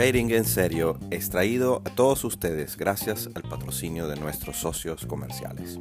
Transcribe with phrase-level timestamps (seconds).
[0.00, 5.78] Trading en serio es traído a todos ustedes gracias al patrocinio de nuestros socios comerciales.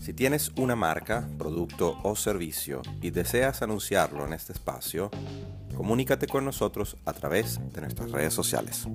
[0.00, 5.12] Si tienes una marca, producto o servicio y deseas anunciarlo en este espacio,
[5.76, 8.88] comunícate con nosotros a través de nuestras redes sociales.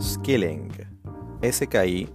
[0.00, 0.70] Skilling,
[1.42, 2.14] S-K-I-L-L-I-N-G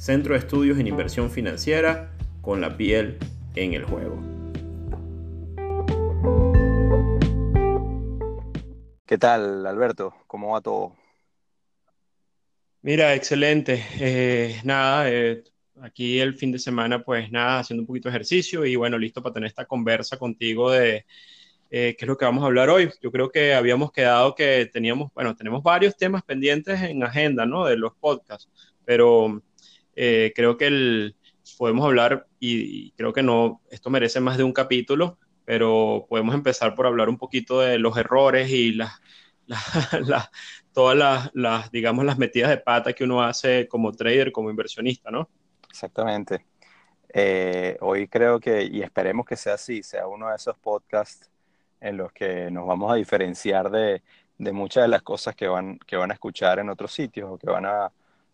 [0.00, 3.18] Centro de Estudios en Inversión Financiera con la piel
[3.54, 4.18] en el juego.
[9.04, 10.14] ¿Qué tal, Alberto?
[10.26, 10.96] ¿Cómo va todo?
[12.80, 13.84] Mira, excelente.
[14.00, 15.44] Eh, nada, eh,
[15.82, 19.22] aquí el fin de semana, pues nada, haciendo un poquito de ejercicio y bueno, listo
[19.22, 21.04] para tener esta conversa contigo de
[21.70, 22.90] eh, qué es lo que vamos a hablar hoy.
[23.02, 27.66] Yo creo que habíamos quedado que teníamos, bueno, tenemos varios temas pendientes en agenda, ¿no?
[27.66, 28.48] De los podcasts,
[28.86, 29.42] pero
[29.96, 31.16] eh, creo que el,
[31.58, 36.74] podemos hablar, y, creo que no, esto merece más de un capítulo, pero podemos empezar
[36.74, 39.00] por hablar un poquito de los errores y las,
[40.72, 45.28] todas las, digamos, las metidas de pata que uno hace como trader, como inversionista, ¿no?
[45.68, 46.46] Exactamente.
[47.12, 51.30] Eh, hoy creo que, y esperemos que sea así, sea uno de esos podcasts
[51.80, 54.02] en los que nos vamos a diferenciar de,
[54.38, 57.38] de muchas de las cosas que van, que van a escuchar en otros sitios o
[57.38, 57.90] que van a,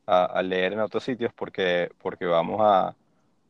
[0.06, 2.94] a, leer en otros sitios porque, porque vamos a,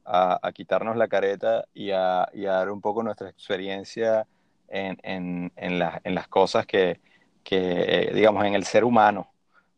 [0.05, 4.27] a, quitarnos la careta y a, y dar un poco nuestra experiencia
[4.69, 7.01] en, en, en, en las cosas que,
[7.45, 9.31] que, digamos, en el ser humano,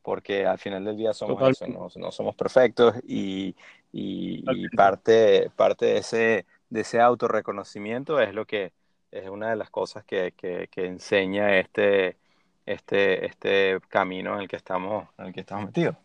[0.02, 3.54] porque al final del día somos eso, no, no, somos perfectos y,
[3.92, 8.72] y, y, parte, parte de, ese, de ese autorreconocimiento es lo que
[9.10, 12.16] es una de las cosas que, que, que enseña este,
[12.64, 15.96] este, este camino en el que estamos, en el que estamos metidos.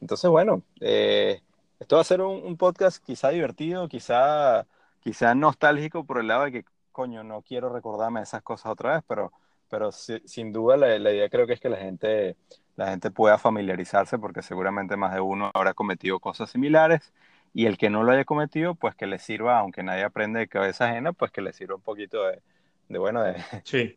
[0.00, 1.40] Entonces, bueno, eh,
[1.78, 4.66] esto va a ser un, podcast quizá divertido, quizá,
[5.00, 9.04] quizá nostálgico por el lado de que, coño, no quiero recordarme esas cosas otra vez,
[9.06, 9.32] pero,
[9.68, 12.36] pero sin duda la, idea creo que es que la gente,
[12.76, 17.12] la gente pueda familiarizarse porque seguramente más de uno habrá cometido cosas similares
[17.54, 20.48] y el que no lo haya cometido, pues que le sirva, aunque nadie aprende de
[20.48, 22.40] cabeza ajena, pues que le sirva un poquito de,
[22.88, 23.36] de bueno, de,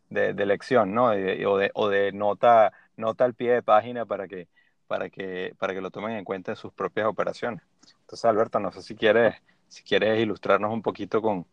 [0.10, 1.06] de, de, lección, ¿no?
[1.08, 4.48] o, de, o de nota, nota al pie de página para que
[4.90, 7.62] para que, para que lo tomen en cuenta en sus propias operaciones.
[8.02, 9.36] Entonces, Alberto, no sé si quieres,
[9.68, 11.46] si quieres ilustrarnos un poquito con,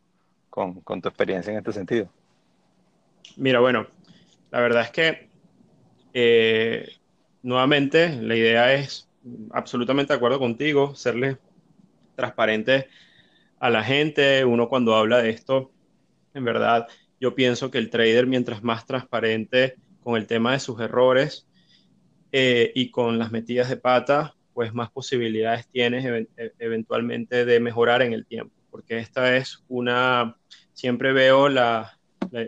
[0.49, 2.09] con, tu experiencia en este sentido.
[3.37, 3.89] Mira, bueno,
[4.51, 5.29] la verdad es que
[6.15, 6.89] eh,
[7.43, 9.07] nuevamente la idea es
[9.51, 11.37] absolutamente de acuerdo contigo, serle
[12.15, 12.89] transparente
[13.61, 14.47] a la gente.
[14.47, 15.71] Uno cuando habla de esto,
[16.33, 16.89] en verdad,
[17.21, 21.47] yo pienso que el trader, mientras más transparente con el tema de sus errores,
[22.33, 28.03] eh, y con las metidas de pata, pues más posibilidades tienes e, eventualmente de mejorar
[28.03, 30.37] en el tiempo, porque esta es una,
[30.73, 31.99] siempre veo la,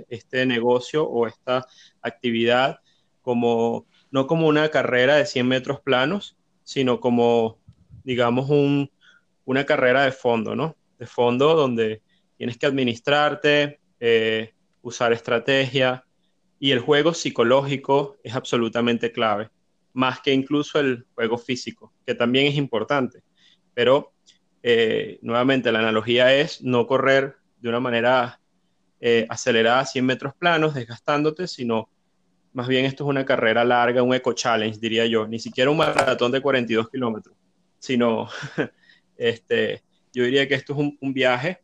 [0.08, 1.66] este negocio o esta
[2.02, 2.80] actividad
[3.22, 7.58] como, no como una carrera de 100 metros planos, sino como,
[8.04, 8.90] digamos, un,
[9.44, 10.76] una carrera de fondo, ¿no?
[10.98, 12.02] De fondo donde
[12.36, 16.04] tienes que administrarte, eh, usar estrategia
[16.58, 19.50] y el juego psicológico es absolutamente clave,
[19.92, 23.22] más que incluso el juego físico, que también es importante.
[23.74, 24.12] Pero
[24.62, 28.40] eh, nuevamente la analogía es no correr de una manera
[29.00, 31.88] eh, acelerada a 100 metros planos, desgastándote, sino
[32.52, 35.76] más bien esto es una carrera larga, un eco challenge, diría yo, ni siquiera un
[35.76, 37.36] maratón de 42 kilómetros,
[37.78, 38.28] sino
[39.16, 39.82] este,
[40.12, 41.60] yo diría que esto es un viaje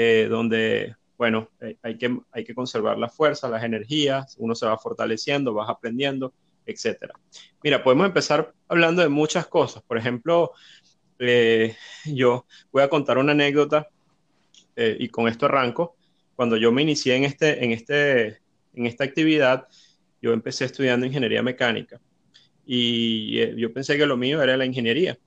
[0.00, 1.50] eh, donde, bueno,
[1.82, 6.32] hay, que, hay que conservar la fuerza, las energías, uno se va fortaleciendo, vas aprendiendo,
[6.70, 7.12] etc.
[7.62, 9.82] Mira, podemos empezar hablando de muchas cosas.
[9.82, 10.52] Por ejemplo,
[11.18, 13.88] eh, yo voy a contar una anécdota
[14.76, 15.96] y con esto arranco.
[16.36, 18.38] Cuando yo me inicié en, este, en, este,
[18.74, 19.66] en esta actividad,
[20.22, 22.00] yo empecé estudiando ingeniería mecánica
[22.64, 25.18] y yo pensé que lo mío era la ingeniería.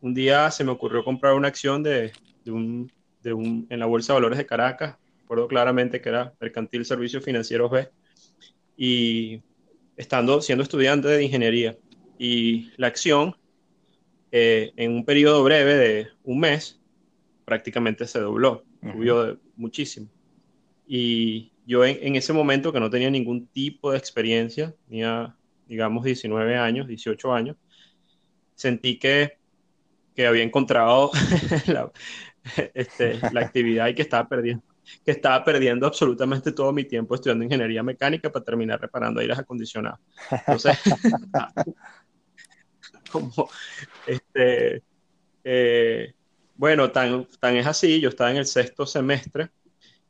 [0.00, 2.10] un día se me ocurrió comprar una acción de,
[2.42, 2.90] de un
[3.24, 7.88] en la Bolsa de Valores de Caracas, recuerdo claramente que era Mercantil Servicios Financieros B,
[8.76, 9.42] y
[10.02, 11.76] estando, siendo estudiante de ingeniería.
[12.18, 13.36] Y la acción,
[14.30, 16.80] eh, en un periodo breve de un mes,
[17.44, 20.08] prácticamente se dobló, subió muchísimo.
[20.86, 26.56] Y yo en, ese momento, que no tenía ningún tipo de experiencia, tenía, digamos, 19
[26.56, 27.56] años, 18 años,
[28.54, 29.38] sentí que,
[30.14, 31.10] que había encontrado
[31.66, 31.90] la,
[32.74, 34.71] este, la actividad y que estaba perdiendo
[35.04, 40.00] que estaba perdiendo absolutamente todo mi tiempo estudiando ingeniería mecánica para terminar reparando aires acondicionados.
[40.30, 40.78] Entonces,
[43.12, 43.50] como,
[44.06, 44.82] este,
[45.44, 46.12] eh,
[46.56, 49.50] bueno, tan, tan es así, yo estaba en el sexto semestre,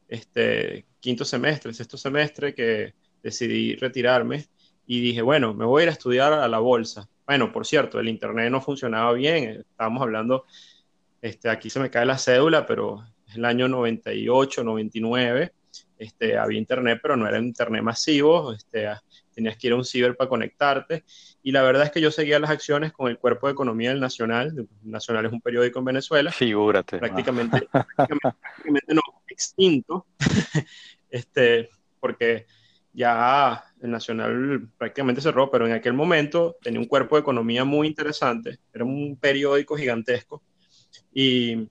[0.09, 4.47] este, quinto semestre, sexto semestre, que decidí retirarme
[4.87, 7.09] y dije, bueno, me voy a ir a estudiar a la bolsa.
[7.27, 10.45] Bueno, por cierto, el internet no funcionaba bien, estábamos hablando
[11.23, 13.07] este, aquí se me cae la cédula, pero
[13.37, 15.53] el año 98, 99.
[15.99, 18.53] Este, había internet, pero no era internet masivo.
[18.53, 18.89] Este,
[19.35, 21.05] tenías que ir a un ciber para conectarte.
[21.43, 24.01] Y la verdad es que yo seguía las acciones con el Cuerpo de Economía del
[24.01, 24.69] Nacional.
[24.83, 26.33] Nacional es un periódico en Venezuela.
[26.33, 26.99] Figúrate.
[26.99, 30.07] Prácticamente, prácticamente, no, extinto.
[31.11, 31.71] este,
[32.01, 32.47] porque
[32.93, 37.89] ya el Nacional prácticamente cerró, pero en aquel momento tenía un cuerpo de economía muy
[37.89, 38.59] interesante.
[38.73, 40.43] Era un periódico gigantesco
[41.13, 41.69] y,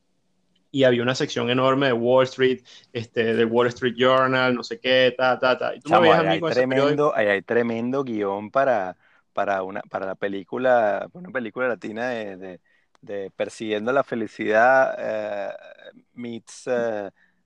[0.72, 2.64] y había una sección enorme de Wall Street,
[2.94, 5.76] este, del Wall Street Journal, no sé qué, ta, ta, ta.
[5.76, 8.98] Y tú me hay, tremendo, hay, tremendo guion para,
[9.34, 12.60] para, una, para la película, una película latina de,
[13.02, 15.54] de, Persiguiendo la Felicidad eh,
[16.14, 16.70] meets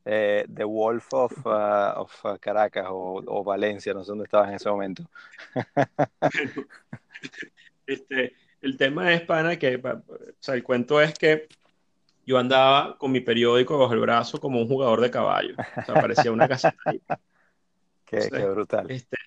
[0.06, 4.56] eh, The Wolf of, uh, of Caracas o, o, Valencia, no sé dónde estabas en
[4.56, 5.10] ese momento.
[7.88, 10.04] este, el tema es, pana, que o
[10.40, 11.48] sea, el cuento es que
[12.26, 15.56] yo andaba con mi periódico bajo el brazo como un jugador de caballo.
[15.58, 16.76] O sea, parecía una caseta.
[18.06, 18.90] qué, qué, brutal.
[18.90, 19.18] Este,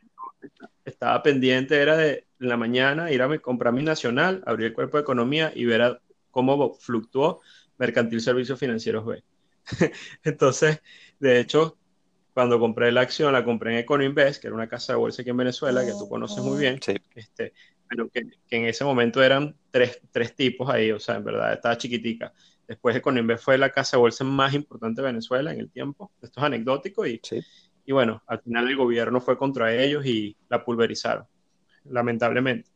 [0.85, 5.02] estaba pendiente, era de la mañana ir a comprar mi nacional, abrir el cuerpo de
[5.02, 6.00] economía y ver
[6.31, 7.40] cómo fluctuó
[7.78, 9.23] Mercantil Servicios Financieros B.
[10.25, 10.83] Entonces,
[11.19, 11.76] de hecho,
[12.35, 15.31] cuando compré la acción, la compré en Econoinvest, que era una casa de bolsa aquí
[15.31, 16.81] en Venezuela, que tú conoces muy bien.
[16.81, 16.95] Sí.
[17.14, 17.52] Este,
[17.88, 21.52] pero que, que, en ese momento eran tres, tres tipos ahí, o sea, en verdad
[21.52, 22.33] estaba chiquitica.
[22.68, 26.12] Después Econombe fue la casa de bolsa más importante de Venezuela en el tiempo.
[26.20, 27.20] Esto es anecdótico y,
[27.87, 31.26] y bueno, al final el gobierno fue contra ellos y la pulverizaron,
[31.84, 32.70] lamentablemente.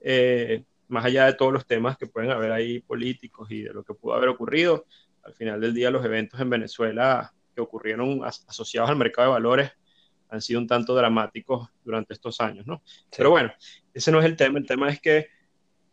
[0.00, 3.84] Eh, más allá de todos los temas que pueden haber ahí políticos y de lo
[3.84, 4.86] que pudo haber ocurrido,
[5.22, 9.70] al final del día los eventos en Venezuela que ocurrieron asociados al mercado de valores
[10.30, 12.82] han sido un tanto dramáticos durante estos años, ¿no?
[13.16, 13.52] Pero bueno,
[13.94, 15.28] ese no es el tema, el tema es que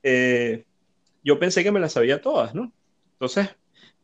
[0.03, 0.65] eh,
[1.23, 2.73] yo pensé que me las sabía todas, ¿no?
[3.15, 3.55] Entonces,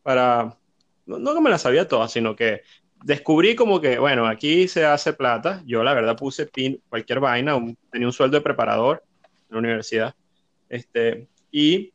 [0.03, 0.57] para,
[1.05, 2.61] no, que me la sabía toda, sino que
[3.03, 5.61] descubrí como que, bueno, aquí se hace plata.
[5.65, 7.59] Yo la verdad puse pin, cualquier vaina,
[7.91, 10.15] tenía un sueldo de preparador en la universidad.
[10.69, 11.93] Este, y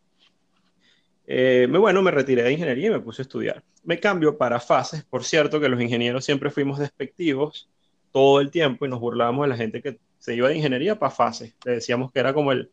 [1.26, 3.62] eh, bueno, me retiré de ingeniería y me puse a estudiar.
[3.84, 5.04] Me cambio para fases.
[5.04, 7.68] Por cierto, que los ingenieros siempre fuimos despectivos
[8.12, 11.10] todo el tiempo y nos burlábamos de la gente que se iba de ingeniería para
[11.10, 11.54] fases.
[11.64, 12.70] Le decíamos que era como el,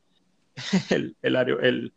[0.89, 1.93] el, el, el,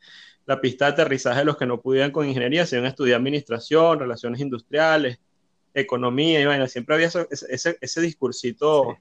[0.47, 3.19] la pista de aterrizaje de los que no pudieran con ingeniería, se iban a estudiar
[3.19, 5.19] administración, relaciones industriales,
[5.75, 8.97] economía y siempre había ese, ese, discursito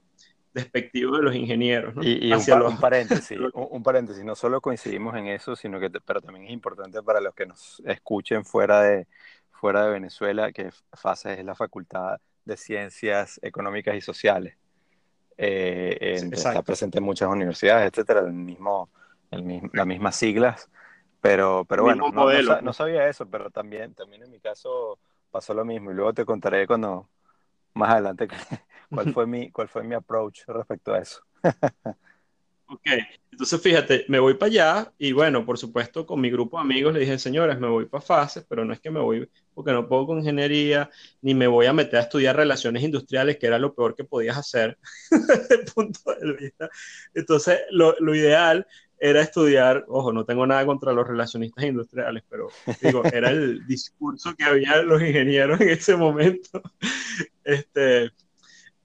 [0.52, 1.94] despectivo de los ingenieros.
[1.94, 2.02] ¿no?
[2.02, 6.52] Y, un, paréntesis, un, paréntesis, no solo coincidimos en eso, sino que pero también es
[6.52, 9.06] importante para los que nos escuchen fuera de,
[9.52, 14.56] fuera de Venezuela, que FASES es la Facultad de Ciencias Económicas y Sociales.
[15.38, 18.88] Eh, está presente en muchas universidades, etcétera, el mismo,
[19.30, 20.68] el las mismas siglas,
[21.26, 24.98] pero, pero bueno, no, no, sabía eso, pero también, también en mi caso
[25.30, 27.08] pasó lo mismo y luego te contaré cuando
[27.74, 28.28] más adelante
[28.90, 31.20] cuál fue mi, cuál fue mi approach respecto a eso.
[32.68, 32.86] ok,
[33.32, 36.94] entonces fíjate, me voy para allá y bueno, por supuesto con mi grupo de amigos
[36.94, 39.88] le dije, señores, me voy para fases, pero no es que me voy porque no
[39.88, 40.90] puedo con ingeniería,
[41.22, 44.36] ni me voy a meter a estudiar relaciones industriales, que era lo peor que podías
[44.36, 44.78] hacer
[45.10, 46.68] desde el punto de vista.
[47.14, 48.66] Entonces, lo, lo ideal
[48.98, 52.48] era estudiar, ojo, no tengo nada contra los relacionistas industriales, pero
[52.80, 56.62] digo, era el discurso que había los ingenieros en ese momento.
[57.44, 58.10] Este,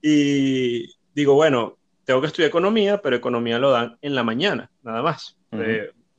[0.00, 5.02] y digo, bueno, tengo que estudiar economía, pero economía lo dan en la mañana, nada
[5.02, 5.36] más.
[5.50, 5.56] o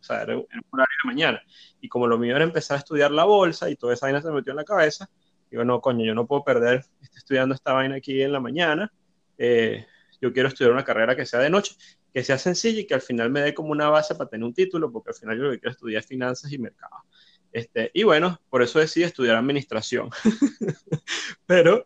[0.03, 1.41] sea, era, un horario de mañana.
[1.79, 4.29] Y como lo mío era empezar a estudiar la bolsa y toda esa vaina se
[4.29, 5.09] me metió en la cabeza,
[5.51, 6.83] digo, no, coño, yo no puedo perder
[7.15, 8.91] estudiando esta vaina aquí en la mañana.
[9.37, 9.85] Eh,
[10.21, 11.75] yo quiero estudiar una carrera que sea de noche
[12.13, 14.53] que sea sencilla y que al final me dé como una base para tener un
[14.53, 17.03] título, porque al final yo lo que quiero estudiar es finanzas y mercado.
[17.51, 20.09] Este, y bueno, por eso decidí estudiar administración.
[21.45, 21.85] Pero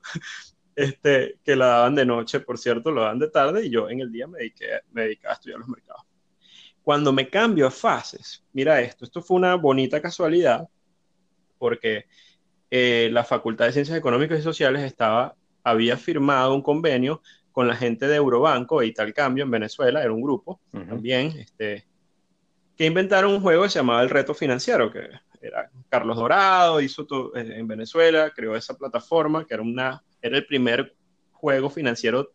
[0.76, 4.02] este, que la daban de noche, por cierto, lo daban de tarde y yo en
[4.02, 6.04] el día me, dediqué, me dedicaba a estudiar los mercados.
[6.84, 10.70] Cuando me cambio a fases, mira esto, esto fue una bonita casualidad
[11.58, 12.06] porque
[12.70, 17.22] eh, la Facultad de Ciencias Económicas y Sociales estaba, había firmado un convenio
[17.58, 21.88] con la gente de Eurobanco y tal cambio en Venezuela, era un grupo también, este,
[22.76, 25.10] que inventaron un juego que se llamaba El Reto Financiero, que
[25.42, 30.38] era Carlos Dorado, hizo todo eh, en Venezuela, creó esa plataforma, que era, una, era
[30.38, 30.96] el primer
[31.32, 32.32] juego financiero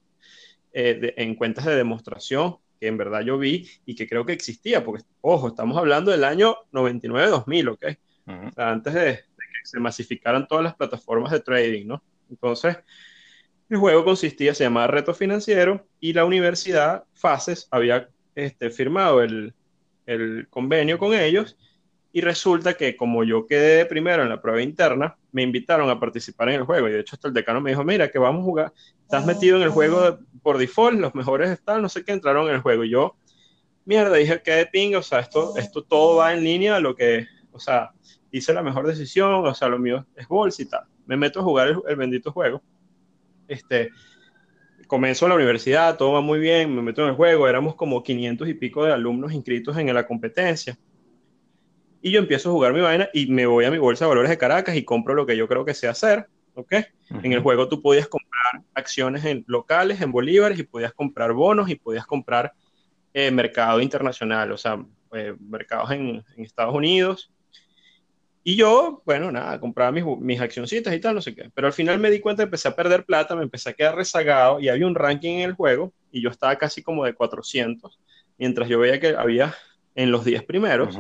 [0.73, 4.85] eh, en cuentas de demostración que en verdad yo vi y que creo que existía,
[4.85, 7.85] porque, ojo, estamos hablando del año 99-2000, ¿ok?
[8.27, 12.03] o sea, antes de, de, que se masificaran todas las plataformas de trading, ¿no?
[12.29, 12.77] Entonces,
[13.73, 19.55] el juego consistía, se llamaba Reto Financiero y la universidad Fases había este, firmado el,
[20.51, 21.57] convenio con ellos
[22.13, 26.51] y resulta que como yo quedé primero en la prueba interna, me invitaron a participar
[26.51, 26.87] en el juego.
[26.87, 29.57] Y de hecho hasta el decano me dijo, mira, que vamos a jugar, estás metido
[29.57, 32.85] en el juego por default, los mejores están, no sé qué, entraron en el juego
[32.85, 33.17] y yo,
[33.87, 36.95] mierda, dije que de ping, o sea, esto, esto todo va en línea a lo
[36.95, 37.93] que, o sea,
[38.31, 41.43] hice la mejor decisión, o sea, lo mío es bolsa y tal, me meto a
[41.43, 42.61] jugar el bendito juego
[43.53, 43.91] este,
[44.87, 48.49] comenzó la universidad, todo va muy bien, me meto en el juego, éramos como 500
[48.49, 50.79] y pico de alumnos inscritos en la competencia.
[52.01, 54.31] Y yo empiezo a jugar mi vaina y me voy a mi bolsa de valores
[54.31, 56.75] de Caracas y compro lo que yo creo que sé hacer, ¿ok?
[57.23, 61.71] En el juego tú podías comprar acciones en, locales, en bolívares, y podías comprar bonos
[61.71, 62.53] y podías comprar
[63.15, 67.33] eh, mercado internacional, o sea, eh, mercados en, en Estados Unidos,
[68.45, 71.51] y yo, bueno, nada, compraba mis, mis accioncitas y tal, no sé qué.
[71.55, 74.59] Pero al final me di cuenta, empecé a perder plata, me empecé a quedar rezagado
[74.59, 78.01] y había un ranking en el juego y yo estaba casi como de 400,
[78.39, 79.55] mientras yo veía que había
[79.95, 80.99] en los 10 primeros,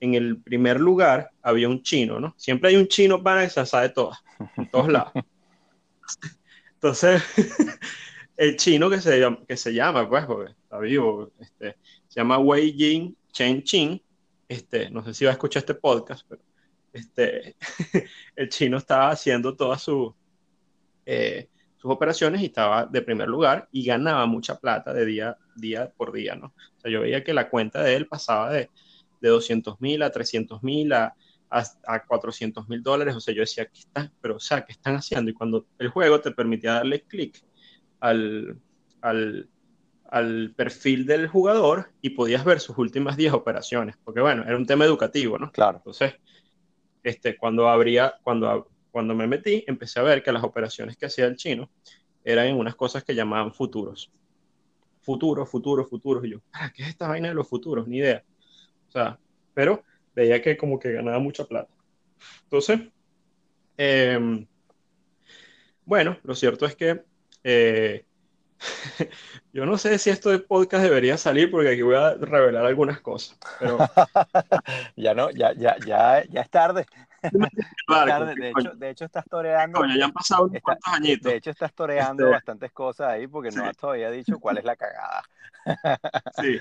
[0.00, 2.34] en el primer lugar había un chino, ¿no?
[2.38, 4.18] Siempre hay un chino para esa sabe todas,
[4.56, 5.12] en todos lados.
[6.74, 7.22] Entonces,
[8.36, 11.76] el chino que se, llama, que se llama, pues, porque está vivo, este,
[12.08, 14.00] se llama Wei Jing Chen Qing
[14.48, 16.42] este, no sé si va a escuchar este podcast, pero
[16.92, 17.56] este,
[18.36, 19.86] el chino estaba haciendo todas
[21.06, 25.90] eh, sus operaciones y estaba de primer lugar y ganaba mucha plata de día, día
[25.96, 26.48] por día, ¿no?
[26.48, 28.70] O sea, yo veía que la cuenta de él pasaba de,
[29.20, 31.14] de 200 mil a 300 mil a,
[31.50, 34.12] a, 400 mil dólares, o sea, yo decía, ¿qué están?
[34.20, 35.30] Pero, o sea, ¿qué están haciendo?
[35.30, 37.42] Y cuando el juego te permitía darle clic
[38.00, 38.58] al,
[39.00, 39.48] al,
[40.12, 44.66] al perfil del jugador y podías ver sus últimas 10 operaciones, porque bueno, era un
[44.66, 45.50] tema educativo, ¿no?
[45.50, 45.78] Claro.
[45.78, 46.12] Entonces,
[47.02, 51.24] este, cuando abría, cuando, cuando me metí, empecé a ver que las operaciones que hacía
[51.24, 51.70] el chino
[52.24, 54.12] eran en unas cosas que llamaban futuros.
[55.00, 56.22] Futuros, futuros, futuros.
[56.26, 57.88] Y yo, ah, ¿qué es esta vaina de los futuros?
[57.88, 58.22] Ni idea.
[58.88, 59.18] O sea,
[59.54, 59.82] pero
[60.14, 61.72] veía que como que ganaba mucha plata.
[62.44, 62.80] Entonces,
[63.78, 64.46] em,
[65.86, 67.02] bueno, lo cierto es que
[67.44, 68.04] eh,
[69.52, 73.00] Yo no sé si esto de podcast debería salir porque aquí voy a revelar algunas
[73.00, 73.38] cosas.
[73.58, 73.78] Pero...
[74.96, 76.86] ya no, ya, ya, ya, ya es tarde.
[77.22, 79.84] De, hecho, de hecho, estás toreando.
[79.96, 81.30] ya han pasado unos añitos.
[81.30, 84.64] De hecho, estás toreando este bastantes cosas ahí porque no has todavía dicho cuál es
[84.64, 85.22] la cagada.
[86.40, 86.58] sí.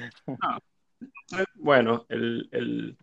[1.55, 2.97] bueno, el, el,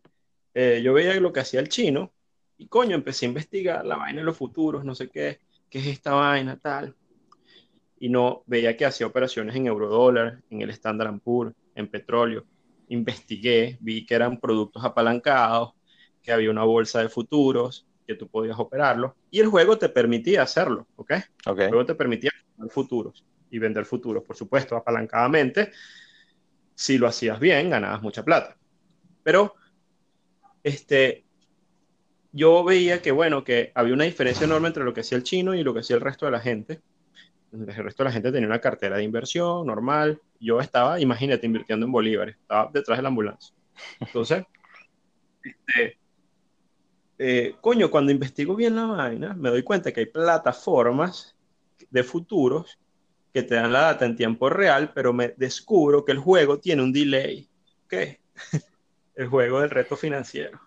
[0.55, 2.13] eh, yo veía lo que hacía el chino
[2.59, 5.87] y coño, empecé a investigar la vaina de los futuros, no sé qué, qué es
[5.89, 6.95] esta vaina, tal
[8.01, 12.45] y no veía que hacía operaciones en eurodólar, en el Standard Poor's, en petróleo.
[12.89, 15.73] Investigué, vi que eran productos apalancados,
[16.23, 20.43] que había una bolsa de futuros, que tú podías operarlo y el juego te permitía
[20.43, 21.13] hacerlo, ¿ok?
[21.47, 21.65] okay.
[21.65, 25.73] El juego te permitía comprar futuros y vender futuros, por supuesto, apalancadamente.
[26.75, 28.57] Si lo hacías bien, ganabas mucha plata.
[29.23, 29.55] Pero
[30.63, 31.25] este,
[32.33, 35.55] yo veía que, bueno, que había una diferencia enorme entre lo que hacía el chino
[35.55, 36.81] y lo que hacía el resto de la gente.
[37.53, 40.21] El resto de la gente tenía una cartera de inversión normal.
[40.39, 42.37] Yo estaba, imagínate, invirtiendo en bolívares.
[42.37, 43.55] Estaba detrás de la ambulancia.
[44.01, 44.45] Entonces,
[45.43, 45.99] este,
[47.19, 51.37] eh, coño, cuando investigo bien la vaina, me doy cuenta que hay plataformas
[51.91, 52.79] de futuros
[53.33, 56.83] que te dan la data en tiempo real, pero me descubro que el juego tiene
[56.83, 57.49] un delay.
[57.89, 58.21] ¿Qué?
[59.17, 60.61] el juego del reto financiero.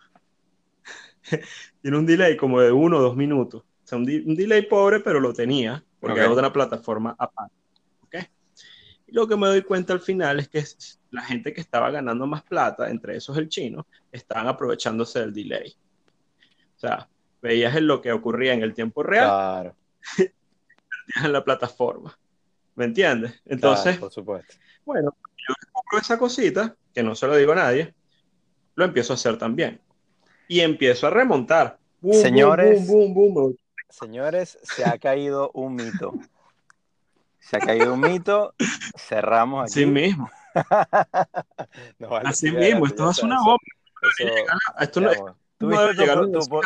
[1.81, 3.63] tiene un delay como de uno o dos minutos.
[3.63, 7.55] O sea, un, delay pobre, pero lo tenía, porque era otra plataforma aparte.
[8.05, 8.27] ¿Okay?
[9.07, 10.65] Y lo que me doy cuenta al final es que
[11.11, 15.73] la gente que estaba ganando más plata, entre esos el chino, estaban aprovechándose del delay.
[16.75, 17.07] O sea,
[17.41, 19.27] veías en lo que ocurría en el tiempo real.
[19.27, 19.75] Claro.
[21.23, 22.17] en la plataforma.
[22.75, 23.41] ¿Me entiendes?
[23.45, 24.55] Entonces, por supuesto.
[24.85, 27.93] Bueno, yo compro esa cosita, que no se lo digo a nadie,
[28.75, 29.79] lo empiezo a hacer también.
[30.47, 31.77] Y empiezo a remontar.
[32.11, 32.87] señores,
[33.91, 36.13] señores, se ha caído un mito.
[37.39, 38.53] Se ha caído un mito,
[38.97, 39.71] cerramos aquí.
[39.81, 40.29] Así mismo.
[42.23, 43.57] Así mismo, esto es una bomba.
[44.79, 45.11] esto no,
[45.57, 46.07] Tuviste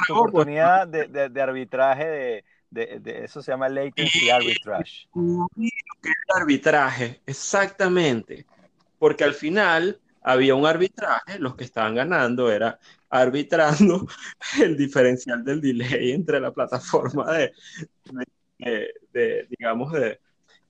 [0.07, 2.43] tu, oportunidad de, de, de arbitraje
[2.75, 5.07] de, de, eso se llama latency arbitrage.
[6.35, 8.45] Arbitraje, exactamente.
[8.99, 12.79] Porque al final había un arbitraje, los que estaban ganando era
[13.09, 14.07] arbitrando
[14.61, 17.53] el diferencial del delay entre la plataforma de,
[19.13, 20.19] de, digamos, de,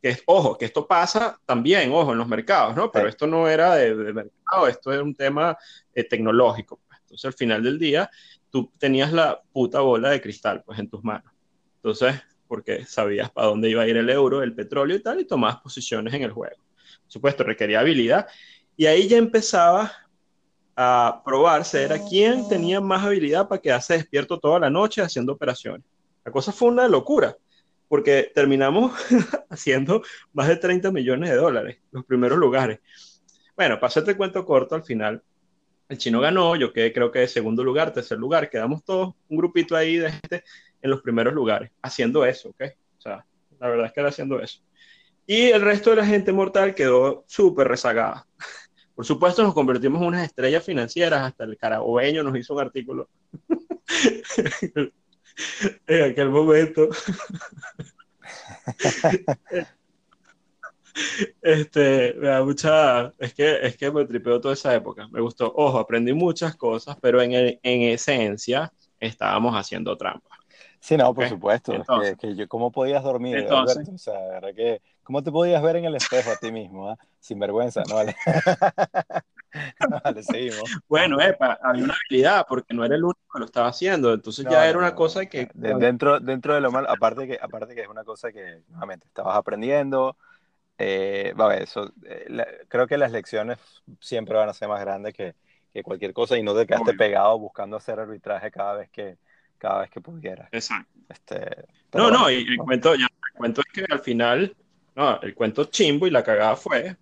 [0.01, 2.91] que ojo, que esto pasa también, ojo, en los mercados, ¿no?
[2.91, 5.57] Pero esto no era de, mercado, esto era un tema
[5.93, 6.81] eh, tecnológico.
[6.85, 6.99] Pues.
[7.03, 8.09] Entonces, al final del día,
[8.49, 11.31] tú tenías la puta bola de cristal, pues, en tus manos.
[11.77, 15.25] Entonces, porque sabías para dónde iba a ir el euro, el petróleo y tal, y
[15.25, 16.57] tomabas posiciones en el juego.
[16.57, 18.27] Por supuesto, requería habilidad.
[18.77, 19.91] Y ahí ya empezaba
[20.75, 25.85] a probarse, era quién tenía más habilidad para quedarse despierto toda la noche haciendo operaciones.
[26.25, 27.37] La cosa fue una locura,
[27.87, 28.93] porque terminamos
[29.49, 30.01] haciendo
[30.33, 32.79] más de 30 millones de dólares, los primeros lugares.
[33.55, 35.23] Bueno, para hacerte cuento corto, al final
[35.87, 39.37] el chino ganó, yo quedé creo que de segundo lugar, tercer lugar, quedamos todos un
[39.37, 40.43] grupito ahí de gente
[40.81, 42.63] en los primeros lugares, haciendo eso, ¿ok?
[42.97, 43.25] O sea,
[43.59, 44.61] la verdad es que era haciendo eso.
[45.27, 48.27] Y el resto de la gente mortal quedó súper rezagada.
[48.95, 53.09] Por supuesto, nos convertimos en unas estrellas financieras, hasta el carabobeño nos hizo un artículo
[55.87, 56.87] en aquel momento.
[61.41, 65.51] este, me da mucha, es que, es que me tripeó toda esa época, me gustó.
[65.55, 70.35] Ojo, aprendí muchas cosas, pero en, en esencia estábamos haciendo trampa.
[70.79, 71.73] Sí, no, por supuesto.
[72.19, 73.37] que, yo, ¿Cómo podías dormir?
[73.37, 76.89] Entonces, o sea, que, ¿Cómo te podías ver en el espejo a ti mismo?
[76.89, 76.97] Ah?
[77.19, 77.95] Sin vergüenza, ¿no?
[77.95, 78.15] Vale.
[80.03, 80.63] vale, seguimos.
[80.89, 84.11] Bueno, epa, había una habilidad porque no era el único que lo estaba haciendo.
[84.11, 85.47] Entonces ya era una cosa que.
[85.53, 89.37] dentro, dentro de lo malo, aparte que, aparte que es una cosa que, nuevamente, estabas
[89.37, 90.17] aprendiendo.
[90.79, 93.59] Eh, a ver, eso, eh, creo que las lecciones
[93.99, 95.35] siempre van a ser más grandes que,
[95.71, 99.17] que cualquier cosa y no te quedaste pegado buscando hacer arbitraje cada vez que
[99.57, 100.49] cada vez que pudiera.
[100.51, 100.91] Exacto.
[101.09, 104.55] Este, no, no, y el cuento, ya, el cuento es que al final,
[104.95, 106.95] no, el cuento chimbo y la cagada fue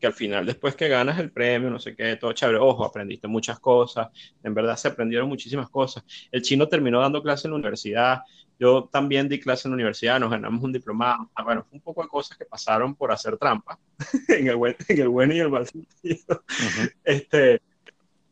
[0.00, 3.28] que al final, después que ganas el premio, no sé qué, todo chévere, ojo, aprendiste
[3.28, 4.08] muchas cosas,
[4.42, 6.04] en verdad se aprendieron muchísimas cosas.
[6.30, 8.20] El chino terminó dando clase en la universidad,
[8.58, 11.82] yo también di clase en la universidad, nos ganamos un diplomado, ah, bueno, fue un
[11.82, 13.78] poco de cosas que pasaron por hacer trampa,
[14.28, 16.44] en, el buen, en el bueno y el mal sentido.
[17.04, 17.60] este,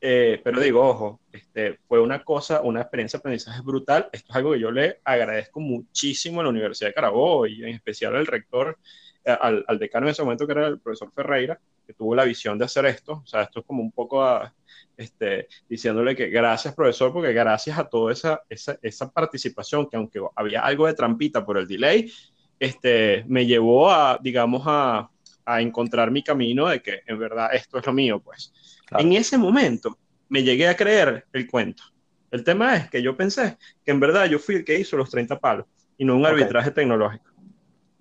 [0.06, 4.10] eh, pero digo, ojo, este, fue una cosa, una experiencia de aprendizaje brutal.
[4.12, 7.70] Esto es algo que yo le agradezco muchísimo a la Universidad de Carabobo y en
[7.70, 8.78] especial al rector,
[9.24, 12.58] al, al, decano en ese momento que era el profesor Ferreira, que tuvo la visión
[12.58, 13.22] de hacer esto.
[13.24, 14.52] O sea, esto es como un poco a,
[14.96, 20.20] este, diciéndole que gracias, profesor, porque gracias a toda esa, esa, esa, participación, que aunque
[20.36, 22.10] había algo de trampita por el delay,
[22.58, 25.10] este, me llevó a, digamos, a,
[25.44, 28.52] a encontrar mi camino de que en verdad esto es lo mío, pues.
[28.98, 31.82] En ese momento me llegué a creer el cuento.
[32.30, 35.10] El tema es que yo pensé que en verdad yo fui el que hizo los
[35.10, 37.33] 30 palos y no un arbitraje tecnológico.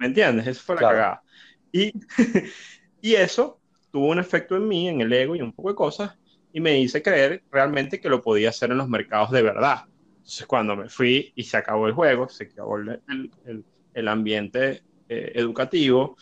[0.04, 0.46] ¿Me entiendes?
[0.48, 1.24] Eso fue la cagada.
[1.72, 1.94] Y,
[3.02, 6.18] y eso tuvo un efecto en mí, en el ego y un poco de cosas,
[6.52, 9.86] y me hice creer realmente que lo podía hacer en los mercados de verdad.
[10.18, 13.02] Entonces, cuando me fui y se acabó el juego, se acabó el,
[13.46, 13.64] el,
[13.94, 16.18] el ambiente eh, educativo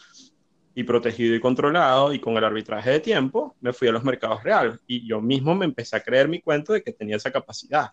[0.76, 4.44] y protegido y controlado y con el arbitraje de tiempo, me fui a los mercados
[4.44, 7.90] reales y yo mismo me empecé a creer mi cuento de que tenía esa capacidad.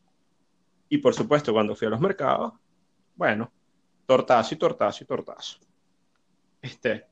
[0.90, 2.52] Y por supuesto, cuando fui a los mercados,
[3.16, 3.50] bueno,
[4.04, 5.58] tortazo y tortazo y tortazo.
[6.62, 7.04] Este,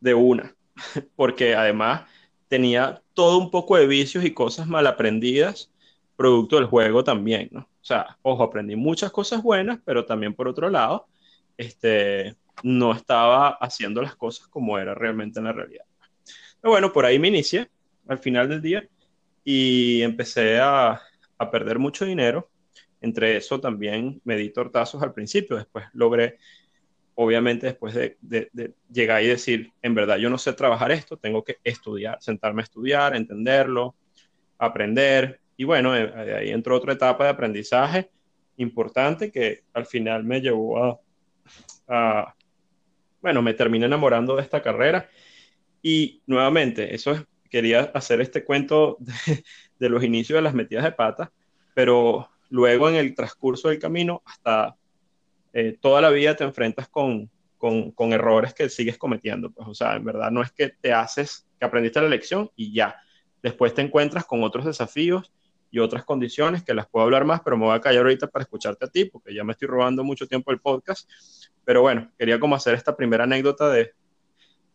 [0.00, 0.54] de una,
[1.16, 2.02] porque además
[2.48, 5.70] tenía todo un poco de vicios y cosas mal aprendidas,
[6.16, 7.60] producto del juego también, ¿no?
[7.60, 11.08] O sea, ojo, aprendí muchas cosas buenas, pero también por otro lado,
[11.56, 15.84] este, no estaba haciendo las cosas como era realmente en la realidad.
[16.60, 17.68] Pero bueno, por ahí me inicié
[18.06, 18.88] al final del día
[19.44, 21.00] y empecé a,
[21.38, 22.48] a perder mucho dinero.
[23.00, 26.38] Entre eso también me di tortazos al principio, después logré,
[27.14, 31.44] obviamente después de, de, llegar y decir, en verdad yo no sé trabajar esto, tengo
[31.44, 33.94] que estudiar, sentarme a estudiar, entenderlo,
[34.58, 35.40] aprender.
[35.56, 38.10] Y bueno, ahí entró otra etapa de aprendizaje
[38.56, 41.00] importante que al final me llevó a,
[41.88, 42.34] a
[43.20, 45.08] bueno, me terminé enamorando de esta carrera
[45.82, 48.98] y nuevamente, eso es, quería hacer este cuento
[49.78, 51.32] de, los inicios de las metidas de pata,
[51.74, 54.76] pero luego en el transcurso del camino, hasta
[55.52, 59.50] eh, toda la vida te enfrentas con, con, con, errores que sigues cometiendo.
[59.50, 62.72] Pues, o sea, en verdad no es que te haces, que aprendiste la lección y
[62.72, 62.96] ya.
[63.42, 65.32] Después te encuentras con otros desafíos
[65.70, 68.42] y otras condiciones que las puedo hablar más, pero me voy a callar ahorita para
[68.42, 71.10] escucharte a ti, porque ya me estoy robando mucho tiempo el podcast.
[71.64, 73.92] Pero bueno, quería como hacer esta primera anécdota de,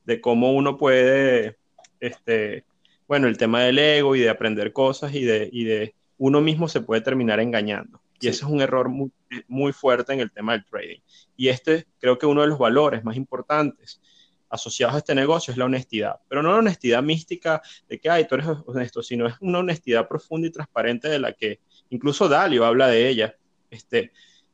[0.05, 1.57] de cómo uno puede,
[1.99, 2.65] este,
[3.07, 6.67] bueno, el tema del ego y de aprender cosas y de, y de uno mismo
[6.67, 8.01] se puede terminar engañando.
[8.19, 9.11] Y ese es un error muy,
[9.47, 10.99] muy fuerte en el tema del trading.
[11.35, 14.01] Y este creo que uno de los valores más importantes
[14.49, 18.25] asociados a este negocio es la honestidad, pero no la honestidad mística de que, ay,
[18.27, 22.65] tú eres honesto, sino es una honestidad profunda y transparente de la que incluso Dalio
[22.65, 23.35] habla de ella,
[23.69, 24.11] este,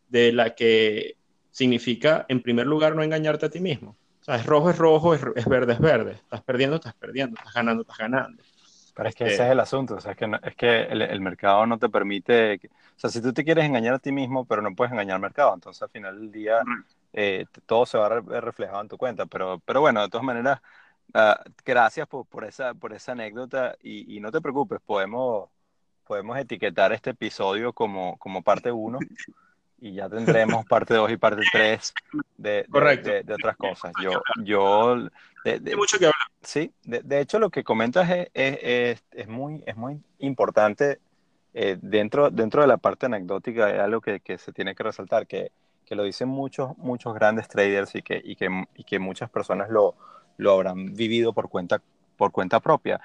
[0.10, 1.17] de la que
[1.52, 3.95] significa, en primer lugar, no engañarte a ti mismo.
[4.21, 6.13] O sea, es rojo, es rojo, es, verde, es verde.
[6.13, 7.38] Estás perdiendo, estás perdiendo.
[7.38, 8.41] Estás ganando, estás ganando.
[8.93, 11.65] Pero es que ese es el asunto, o sea, es que, es que el, mercado
[11.65, 12.60] no te permite,
[12.95, 15.21] o sea, si tú te quieres engañar a ti mismo, pero no puedes engañar al
[15.21, 16.60] mercado, entonces al final del día
[17.12, 20.25] eh, todo se va a ver reflejado en tu cuenta, pero, pero bueno, de todas
[20.25, 20.62] maneras,
[21.15, 25.49] uh, gracias por, por, esa, por esa anécdota y, y, no te preocupes, podemos,
[26.06, 28.99] podemos etiquetar este episodio como, como parte 1
[29.83, 31.93] y ya tendremos parte 2 y parte 3
[32.37, 33.91] de, de, de, otras cosas.
[34.01, 34.95] Yo, yo
[35.43, 36.21] de, mucho que hablar.
[36.41, 40.99] Sí, de, hecho lo que comentas es, es, es, muy, es muy importante
[41.53, 45.27] eh, dentro, dentro de la parte anecdótica, es algo que, que se tiene que resaltar,
[45.27, 45.51] que,
[45.85, 49.69] que, lo dicen muchos, muchos grandes traders y que, y que, y que muchas personas
[49.69, 49.95] lo,
[50.37, 51.81] lo habrán vivido por cuenta,
[52.15, 53.01] por cuenta propia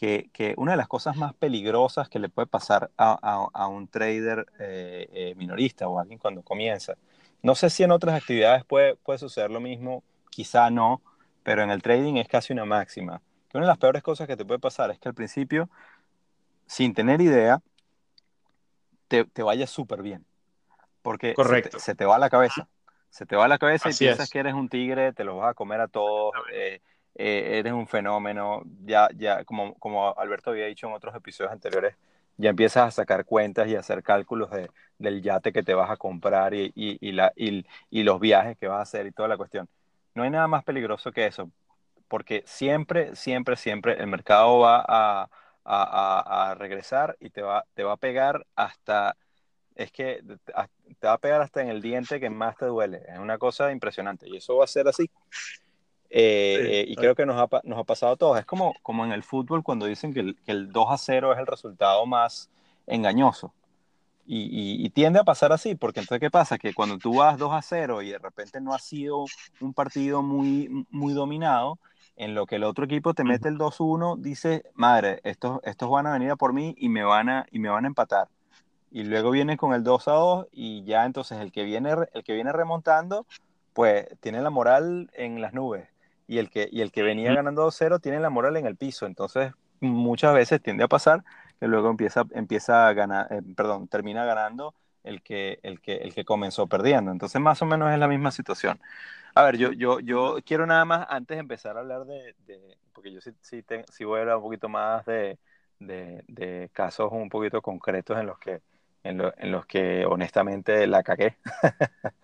[0.00, 5.08] que, una de las cosas más peligrosas que le puede pasar a, un trader eh,
[5.12, 6.94] eh, minorista o alguien cuando comienza,
[7.42, 11.02] no sé si en otras actividades puede, puede suceder lo mismo, quizá no,
[11.42, 13.20] pero en el trading es casi una máxima.
[13.50, 15.68] Que una de las peores cosas que te puede pasar es que al principio,
[16.66, 17.60] sin tener idea,
[19.08, 20.24] te, te vaya súper bien.
[21.02, 21.34] Porque
[21.78, 22.68] Se, te, va a la cabeza.
[23.10, 25.50] Se te va a la cabeza y piensas que eres un tigre, te lo vas
[25.50, 26.32] a comer a todos.
[26.52, 26.80] Eh,
[27.14, 31.96] eres un fenómeno, ya, ya como, como Alberto había dicho en otros episodios anteriores,
[32.36, 35.90] ya empiezas a sacar cuentas y a hacer cálculos de, del yate que te vas
[35.90, 37.64] a comprar y, y, la, y,
[38.02, 39.68] los viajes que vas a hacer y toda la cuestión.
[40.14, 41.50] No hay nada más peligroso que eso,
[42.08, 45.28] porque siempre, siempre, siempre el mercado va a,
[45.64, 49.16] a, a, regresar y te va, te va a pegar hasta,
[49.74, 50.22] es que
[50.98, 53.02] te va a pegar hasta en el diente que más te duele.
[53.08, 55.10] Es una cosa impresionante y eso va a ser así.
[56.10, 58.38] Eh, y creo que nos ha, nos ha, pasado a todos.
[58.38, 61.32] Es como, como en el fútbol cuando dicen que el, que el 2 a 0
[61.32, 62.50] es el resultado más
[62.86, 63.54] engañoso.
[64.26, 66.56] Y, y, tiende a pasar así, porque entonces, ¿qué pasa?
[66.56, 69.24] Que cuando tú vas 2 a 0 y de repente no ha sido
[69.60, 71.80] un partido muy, muy dominado,
[72.16, 76.06] en lo que el otro equipo te mete el 2-1, dice, madre, estos, estos van
[76.06, 78.28] a venir a por mí y me van a, y me van a empatar.
[78.92, 82.22] Y luego viene con el 2 a 2 y ya entonces el que viene, el
[82.22, 83.26] que viene remontando,
[83.72, 85.89] pues tiene la moral en las nubes
[86.30, 89.04] y el que, y el que venía ganando 2-0 tiene la moral en el piso.
[89.04, 91.24] Entonces, muchas veces tiende a pasar
[91.58, 96.14] que luego empieza, empieza a ganar, eh, perdón, termina ganando el que, el, que, el
[96.14, 97.10] que comenzó perdiendo.
[97.10, 98.78] Entonces, más o menos es la misma situación.
[99.34, 102.36] A ver, yo, yo, yo quiero nada más, antes de empezar a hablar de,
[102.92, 105.36] porque yo sí, sí, sí, voy a hablar un poquito más de,
[105.80, 108.62] de, casos un poquito concretos en los que,
[109.02, 111.38] en, en los que honestamente la cagué.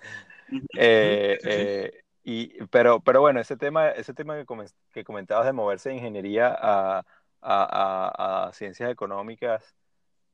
[0.78, 4.44] eh, eh, y, pero, pero bueno, ese tema, ese tema que,
[4.92, 7.04] que comentabas de moverse de ingeniería a,
[7.40, 9.76] a, a, ciencias económicas,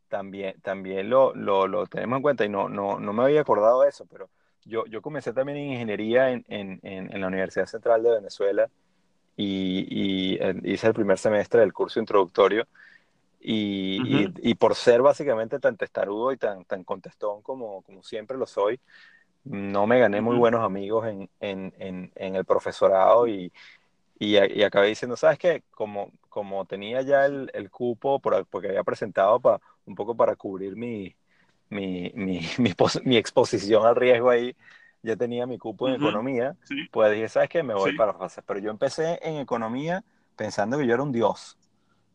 [0.09, 3.83] también, también lo, lo, lo, tenemos en cuenta y no, no, no me había acordado
[3.83, 4.31] de eso, pero
[4.65, 8.71] yo, yo comencé también en ingeniería en, en, en la Universidad Central de Venezuela
[9.37, 12.67] y, y, hice el primer semestre del curso introductorio.
[13.45, 18.47] Y, y, por ser básicamente tan testarudo y tan, tan contestón como, como siempre lo
[18.47, 18.81] soy,
[19.45, 23.53] no me gané muy buenos amigos en, en, en, el profesorado y,
[24.19, 25.63] y, acabé diciendo, ¿sabes qué?
[25.73, 30.37] Como, como tenía ya el, el cupo, por, porque había presentado para un poco para
[30.37, 31.15] cubrir mi,
[31.69, 32.41] mi, mi,
[33.05, 34.55] mi, exposición al riesgo ahí,
[35.03, 36.55] ya tenía mi cupo en economía,
[36.93, 37.65] pues dije, ¿sabes qué?
[37.65, 38.45] Me voy para frases.
[38.47, 40.05] Pero yo empecé en economía
[40.37, 41.59] pensando que yo era un dios.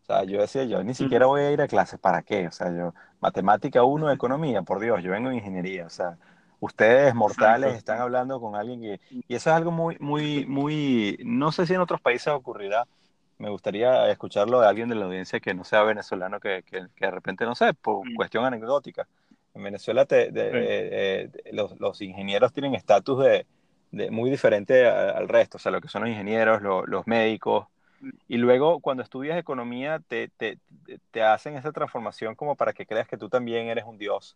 [0.03, 2.47] O sea, yo decía, yo ni siquiera voy a ir a clases, ¿para qué?
[2.47, 6.17] O sea, yo, matemática 1, economía, por Dios, yo vengo de ingeniería, o sea,
[6.59, 8.99] ustedes mortales están hablando con alguien que...
[9.09, 11.19] Y eso es algo muy, muy, muy...
[11.23, 12.87] No sé si en otros países ocurrirá.
[13.37, 17.11] Me gustaría escucharlo de alguien de la audiencia que no sea venezolano, que, que, de
[17.11, 19.07] repente, no sé, por cuestión anecdótica.
[19.53, 23.45] En Venezuela te, eh, los, los, ingenieros tienen estatus de,
[23.91, 27.67] de, muy diferente al resto, o sea, lo que son los ingenieros, los médicos.
[28.27, 30.59] Y luego cuando estudias economía te, te,
[31.11, 34.35] te hacen esa transformación como para que creas que tú también eres un dios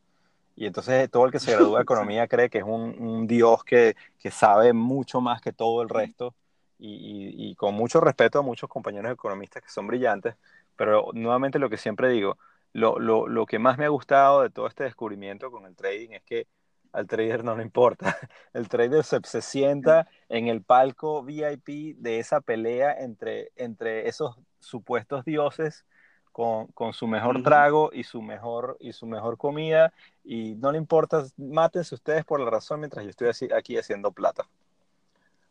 [0.56, 3.64] y entonces todo el que se gradúa de economía cree que es un, un dios
[3.64, 6.36] que, que, sabe mucho más que todo el resto.
[6.84, 10.36] Y, y, con mucho respeto a muchos compañeros economistas que son brillantes,
[10.76, 12.40] pero nuevamente lo que siempre digo,
[12.74, 16.10] lo, lo, lo, que más me ha gustado de todo este descubrimiento con el trading
[16.12, 16.48] es que
[16.92, 18.18] al trader no le importa.
[18.54, 24.38] El trader se, se sienta en el palco VIP de esa pelea entre, entre esos
[24.60, 25.86] supuestos dioses
[26.32, 30.78] con, con su mejor trago y su mejor, y su mejor comida y no le
[30.78, 34.46] importa, mátense ustedes por la razón mientras yo estoy así, aquí haciendo plata.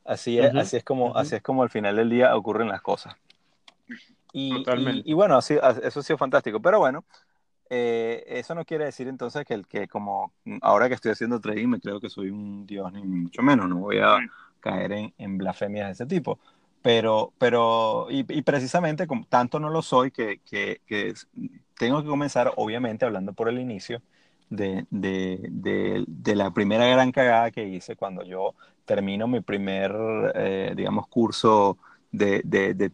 [0.04, 3.14] Así es, así, es como, así es como al final del día ocurren las cosas.
[4.32, 4.64] Y,
[5.04, 6.60] y, bueno, así, eso ha sido fantástico.
[6.60, 7.04] Pero bueno,
[7.68, 11.68] eh, eso no quiere decir entonces que, el, que como ahora que estoy haciendo trading
[11.68, 13.68] me creo que soy un dios, ni mucho menos.
[13.68, 14.18] No voy a
[14.60, 16.38] caer en, en blasfemias de ese tipo
[16.82, 21.14] pero, pero y, precisamente como tanto no lo soy que, que, que,
[21.78, 24.02] tengo que comenzar, obviamente, hablando por el inicio
[24.48, 29.92] de, de, de, la primera gran cagada que hice cuando yo termino mi primer,
[30.34, 31.78] eh, digamos, curso
[32.12, 32.42] de,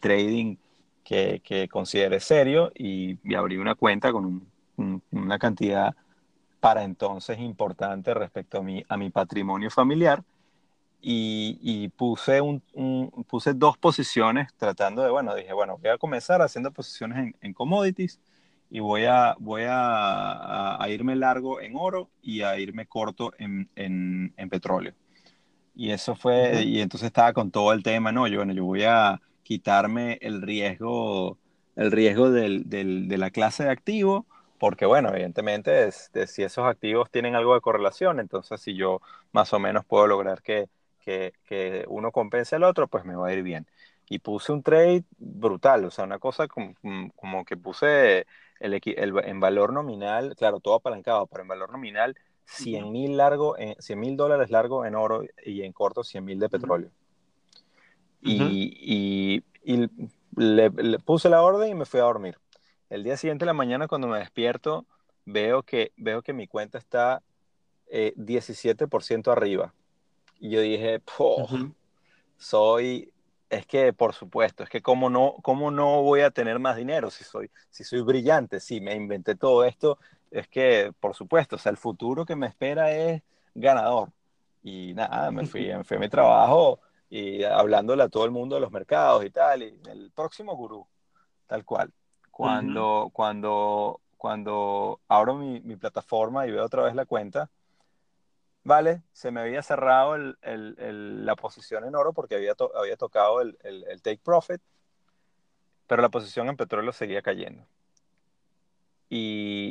[0.01, 0.57] trading
[1.05, 4.47] que, que consideré serio y, y, abrí una cuenta con
[5.11, 5.95] una cantidad
[6.61, 10.23] para entonces importante respecto a mi, a mi patrimonio familiar
[11.09, 12.61] y, puse, un,
[13.29, 18.21] puse dos posiciones tratando de, bueno, dije, bueno, voy a comenzar haciendo posiciones en, commodities
[18.71, 23.71] y voy, a, voy a, a, irme largo en oro y a irme corto en,
[23.77, 24.95] en, en petróleo.
[25.77, 28.83] Y eso fue, y entonces estaba con todo el tema, no, yo, bueno, yo voy
[28.83, 31.39] a quitarme el riesgo,
[31.77, 34.27] el riesgo del, del, de la clase de activo,
[34.59, 39.53] porque bueno, evidentemente es, si esos activos tienen algo de correlación, entonces si yo más
[39.53, 40.69] o menos puedo lograr que
[41.07, 43.67] que, uno compense al otro, pues me va a ir bien.
[44.09, 46.75] Y puse un trade brutal, o sea, una cosa como,
[47.17, 48.27] como que puse
[48.61, 53.57] el, el, en valor nominal, claro, todo apalancado, pero en valor nominal 100 mil largo,
[53.79, 56.91] 100 mil dólares largo en oro y en corto 100 mil de petróleo.
[58.23, 59.91] Y, y,
[60.37, 62.39] le, puse la orden y me fui a dormir.
[62.89, 64.87] El día siguiente de la mañana cuando me despierto
[65.25, 67.23] veo que, veo que mi cuenta está
[67.89, 69.75] eh, 17% arriba.
[70.39, 71.01] Y yo dije,
[72.37, 73.13] soy,
[73.49, 77.11] es que por supuesto, es que cómo no, cómo no voy a tener más dinero
[77.11, 79.99] si soy, si soy brillante, si me inventé todo esto,
[80.31, 83.23] es que por supuesto, o sea, el futuro que me espera es
[83.55, 84.11] ganador.
[84.63, 88.57] Y nada, me fui, me fui a mi trabajo y hablándole a todo el mundo
[88.57, 90.87] de los mercados y tal, y el próximo gurú,
[91.47, 91.93] tal cual.
[92.31, 97.49] Cuando, cuando, cuando abro mi, mi plataforma y veo otra vez la cuenta,
[98.67, 103.57] Vale, se me había cerrado la posición en oro porque había, había tocado el,
[104.03, 104.61] take profit,
[105.87, 107.65] pero la posición en petróleo seguía cayendo.
[109.09, 109.71] Y,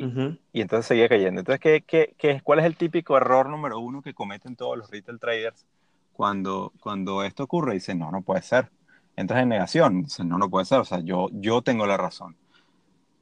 [0.54, 1.40] entonces seguía cayendo.
[1.40, 4.90] Entonces, ¿qué, qué, qué, cuál es el típico error número uno que cometen todos los
[4.90, 5.66] retail traders
[6.14, 7.74] cuando, cuando esto ocurre?
[7.74, 8.70] Dicen, no, no puede ser.
[9.14, 10.04] Entras en negación.
[10.04, 10.78] Dicen, no, no puede ser.
[10.80, 12.34] O sea, yo, yo tengo la razón.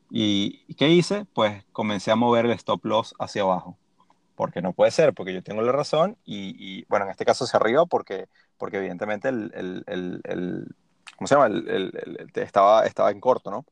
[0.08, 1.26] ¿Y qué hice?
[1.34, 3.76] Pues comencé a mover el stop loss hacia abajo
[4.34, 7.56] porque no puede ser, porque yo tengo la razón y, bueno, en este caso se
[7.56, 8.26] arriba porque,
[8.58, 10.74] porque evidentemente el, el, el,
[11.16, 11.46] ¿cómo se llama?
[11.46, 13.64] El, estaba, estaba en corto, ¿no?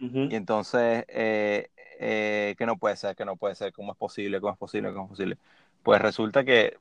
[0.00, 4.40] Y entonces, eh, eh, que no puede ser, que no puede ser, ¿cómo es posible?
[4.40, 4.92] ¿Cómo es posible?
[4.92, 5.38] ¿Cómo es posible?
[5.82, 6.76] Pues resulta que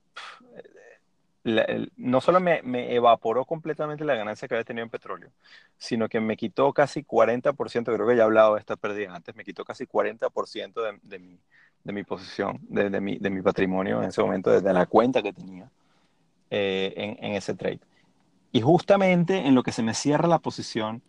[1.96, 5.32] no solo me, me, evaporó completamente la ganancia que había tenido en petróleo,
[5.78, 9.36] sino que me quitó casi 40%, creo que ya he hablado de esta pérdida antes,
[9.36, 11.40] me quitó casi 40% de, de, mi,
[11.88, 15.24] de mi posición, de, de, mi, de mi patrimonio en ese momento, desde la cuenta
[15.24, 15.72] que tenía
[16.52, 17.80] eh, en, en ese trade.
[18.52, 21.02] Y justamente en lo que se me cierra la posición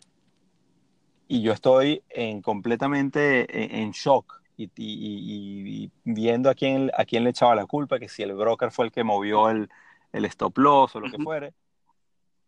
[1.27, 7.31] y yo estoy en, completamente en, shock y, y, viendo a quién, a quién le
[7.31, 9.69] echaba la culpa, que si el broker fue el que movió el,
[10.13, 11.55] el stop loss o lo que fuere,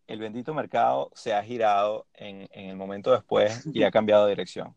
[0.07, 4.31] el bendito mercado se ha girado en, en, el momento después y ha cambiado de
[4.31, 4.73] dirección.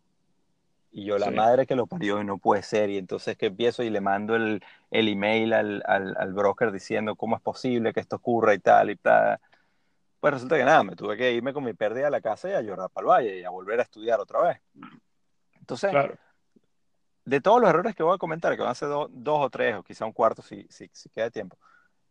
[0.97, 2.89] Y yo, la madre que lo parió y no puede ser.
[2.89, 7.17] Y entonces que empiezo y le mando el, el email al, al, al, broker diciendo
[7.17, 9.41] cómo es posible que esto ocurra y tal y tal.
[10.21, 12.53] Pues resulta que nada, me tuve que irme con mi pérdida a la casa y
[12.53, 14.61] a llorar para el valle y a volver a estudiar otra vez.
[15.59, 15.93] Entonces,
[17.25, 19.75] de todos los errores que voy a comentar, que van a ser dos o tres,
[19.75, 21.59] o quizá un cuarto si, si, si queda tiempo,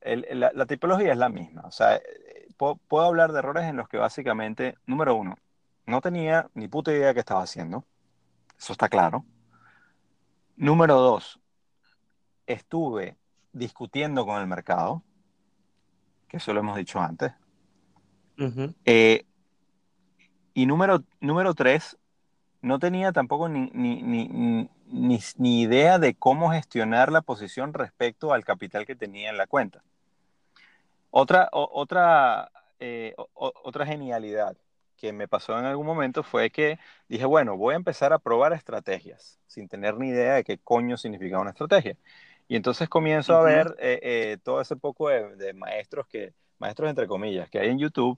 [0.01, 1.61] el, la, la, tipología es la misma.
[1.61, 5.37] O sea, eh, puedo, puedo, hablar de errores en los que básicamente, número uno,
[5.85, 7.85] no tenía ni puta idea de qué estaba haciendo.
[8.63, 9.25] Eso está claro.
[10.55, 11.37] Número dos,
[12.47, 13.17] estuve
[13.51, 15.03] discutiendo con el mercado,
[16.29, 17.33] que eso lo hemos dicho antes.
[18.37, 18.75] Uh -huh.
[18.85, 19.25] eh,
[20.53, 21.97] y número, número tres,
[22.61, 28.45] no tenía tampoco ni, ni, ni, ni, idea de cómo gestionar la posición respecto al
[28.45, 29.83] capital que tenía en la cuenta.
[31.11, 32.49] Otra, o, otra,
[32.79, 34.55] eh, o, otra genialidad
[35.03, 38.53] que me pasó en algún momento fue que dije, bueno, voy a empezar a probar
[38.53, 41.97] estrategias sin tener ni idea de qué coño significaba una estrategia.
[42.47, 43.39] Y entonces comienzo uh -huh.
[43.39, 47.59] a ver eh, eh, todo ese poco de, de maestros que, maestros entre comillas, que
[47.59, 48.17] hay en YouTube.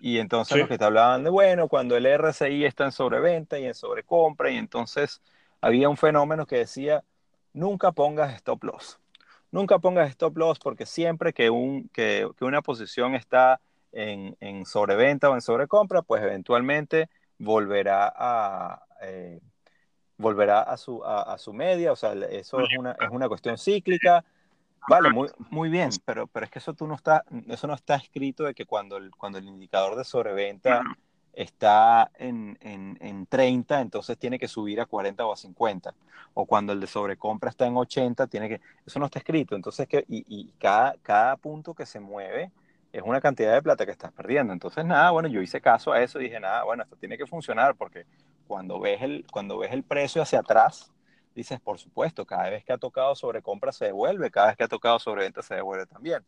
[0.00, 0.60] Y entonces sí.
[0.60, 4.50] los que te hablaban de, bueno, cuando el RSI está en sobreventa y en sobrecompra,
[4.50, 5.20] y entonces
[5.60, 7.04] había un fenómeno que decía,
[7.52, 8.98] nunca pongas stop loss.
[9.50, 13.60] Nunca pongas stop loss porque siempre que, un, que, que una posición está
[13.92, 18.84] en, en, sobreventa o en sobrecompra, pues eventualmente volverá a...
[19.02, 19.40] Eh,
[20.18, 23.58] volverá a su, a, a su media, o sea, eso es una, es una cuestión
[23.58, 24.24] cíclica,
[24.88, 27.94] Vale, muy, muy bien, pero, pero es que eso, tú no está, eso no está
[27.94, 30.82] escrito de que cuando el, cuando el indicador de sobreventa
[31.32, 35.94] está en, en, en, 30, entonces tiene que subir a 40 o a 50.
[36.34, 38.60] O cuando el de sobrecompra está en 80, tiene que...
[38.84, 39.54] Eso no está escrito.
[39.54, 42.50] Entonces, que, y, y cada, cada punto que se mueve
[42.92, 44.52] es una cantidad de plata que estás perdiendo.
[44.52, 47.26] Entonces, nada, bueno, yo hice caso a eso y dije, nada, bueno, esto tiene que
[47.26, 48.04] funcionar porque
[48.46, 50.92] cuando ves el, cuando ves el precio hacia atrás,
[51.34, 54.64] dices, por supuesto, cada vez que ha tocado sobre compra se devuelve, cada vez que
[54.64, 56.22] ha tocado sobre venta se devuelve también.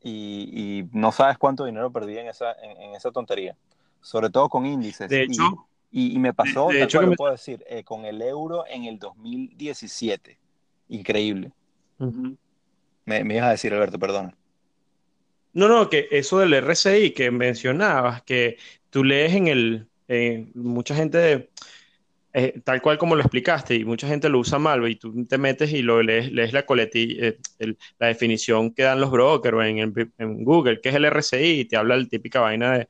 [0.00, 3.56] Y, y no sabes cuánto dinero perdí en esa, en, en, esa tontería,
[4.00, 5.08] sobre todo con índices.
[5.08, 7.14] De hecho, y, y me pasó, de, de hecho, me...
[7.14, 10.36] puedo decir, eh, con el euro en el 2017.
[10.88, 11.52] Increíble.
[12.00, 12.36] Uh -huh.
[13.04, 14.34] me, me ibas a decir, Alberto, perdona.
[15.54, 18.56] No, no, que eso del RCI que mencionabas, que
[18.90, 21.50] tú lees en el, eh, mucha gente
[22.34, 25.36] eh, tal cual como lo explicaste, y mucha gente lo usa mal, y tú te
[25.36, 29.58] metes y lo lees, lees la coletilla, eh, el, la definición que dan los brokers
[29.66, 32.88] en, en, en, Google, que es el RSI, y te habla la típica vaina de,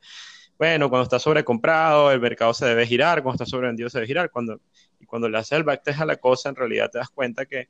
[0.57, 4.31] bueno, cuando está sobrecomprado, el mercado se debe girar, cuando está sobrevendido se debe girar,
[4.31, 4.61] cuando,
[4.99, 7.67] y cuando le haces el backtest a la cosa, en realidad te das cuenta que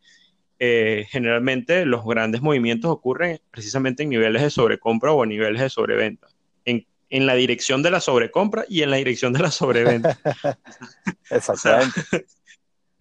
[0.60, 6.28] eh, generalmente los grandes movimientos ocurren precisamente en niveles de sobrecompra o niveles de sobreventa.
[6.66, 10.18] En en la dirección de la sobrecompra y en la dirección de la sobreventa.
[11.30, 12.02] Exactamente.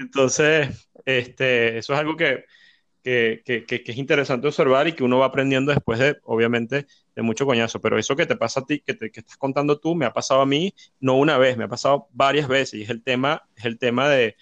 [0.04, 2.44] O sea, entonces, este, eso es algo que,
[3.02, 7.22] que, que, que, es interesante observar y que uno va aprendiendo después de, obviamente, de
[7.22, 7.80] mucho coñazo.
[7.80, 10.12] Pero eso que te pasa a ti, que, te, que estás contando tú, me ha
[10.12, 12.80] pasado a mí no una vez, me ha pasado varias veces.
[12.80, 14.36] Y es el tema, es el tema de,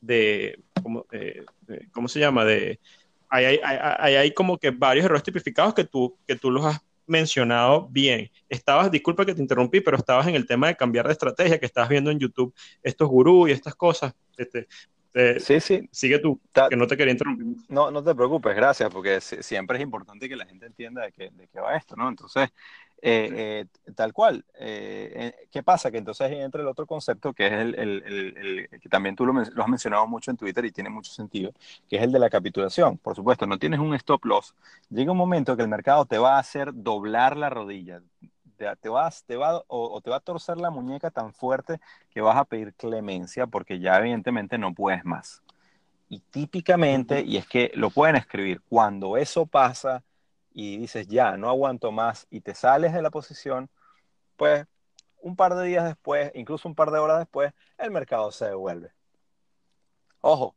[0.00, 1.57] de, ¿cómo, eh, de,
[1.92, 2.44] ¿cómo se llama?
[2.44, 2.80] De,
[3.28, 6.80] hay, hay, hay, hay, como que varios errores tipificados que tú, que tú los has
[7.06, 8.30] mencionado bien.
[8.48, 11.66] Estabas, disculpa que te interrumpí, pero estabas en el tema de cambiar de estrategia, que
[11.66, 14.14] estabas viendo en YouTube estos gurús y estas cosas.
[14.36, 14.66] Este,
[15.40, 15.88] sí, sí.
[15.90, 17.46] Sigue tú, que no te quería interrumpir.
[17.68, 21.30] No, no te preocupes, gracias, porque siempre es importante que la gente entienda de qué,
[21.30, 22.08] de qué va esto, ¿no?
[22.08, 22.50] Entonces,
[23.00, 24.44] eh, eh, tal cual.
[24.58, 25.90] Eh, ¿Qué pasa?
[25.90, 29.24] Que entonces entra el otro concepto, que es el, el, el, el que también tú
[29.24, 31.52] lo, lo, has mencionado mucho en Twitter y tiene mucho sentido,
[31.88, 32.98] que es el de la capitulación.
[32.98, 34.54] Por supuesto, no tienes un stop loss.
[34.90, 38.02] Llega un momento que el mercado te va a hacer doblar la rodilla.
[38.56, 41.80] Te, te, vas, te va, o, o te va a torcer la muñeca tan fuerte
[42.10, 45.42] que vas a pedir clemencia porque ya evidentemente no puedes más.
[46.08, 50.02] Y típicamente, y es que lo pueden escribir, cuando eso pasa,
[50.60, 53.70] y dices, ya, no aguanto más y te sales de la posición,
[54.36, 54.66] pues
[55.22, 58.90] un par de días después, incluso un par de horas después, el mercado se devuelve.
[60.20, 60.56] Ojo,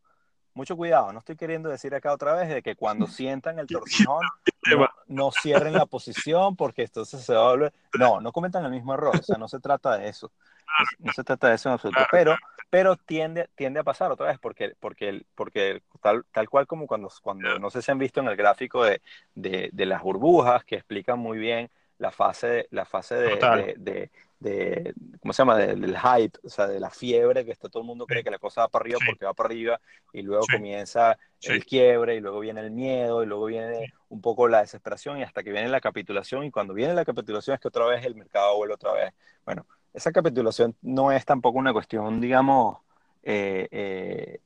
[0.56, 3.06] mucho cuidado, no estoy queriendo decir acá otra vez de que cuando
[3.46, 4.26] sientan el torcijón
[5.08, 7.74] no, cierren la posición porque entonces se va a volver...
[8.00, 10.32] No, no cometan el mismo error, o sea, no se trata de eso.
[10.98, 12.36] No, se trata de eso en absoluto, pero,
[12.72, 17.12] pero tiende, tiende a pasar otra vez porque, porque, porque tal, tal cual como cuando,
[17.22, 19.02] cuando, no sé si han visto en el gráfico de,
[19.36, 24.10] de, de las burbujas que explican muy bien la fase, la fase de,
[24.40, 25.56] de, ¿cómo se llama?
[25.58, 28.40] Del, hype, o sea, de la fiebre, que está, todo el mundo cree que la
[28.40, 32.40] cosa va para arriba porque va para arriba, y luego comienza el quiebre, y luego
[32.40, 35.80] viene el miedo, y luego viene un poco la desesperación, y hasta que viene la
[35.80, 39.14] capitulación, y cuando viene la capitulación es que otra vez el mercado vuelve otra vez.
[39.46, 42.78] Bueno, esa capitulación no es tampoco una cuestión, digamos,
[43.24, 44.40] eh, eh,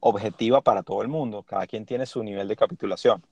[0.00, 3.22] objetiva para todo el mundo, cada quien tiene su nivel de capitulación.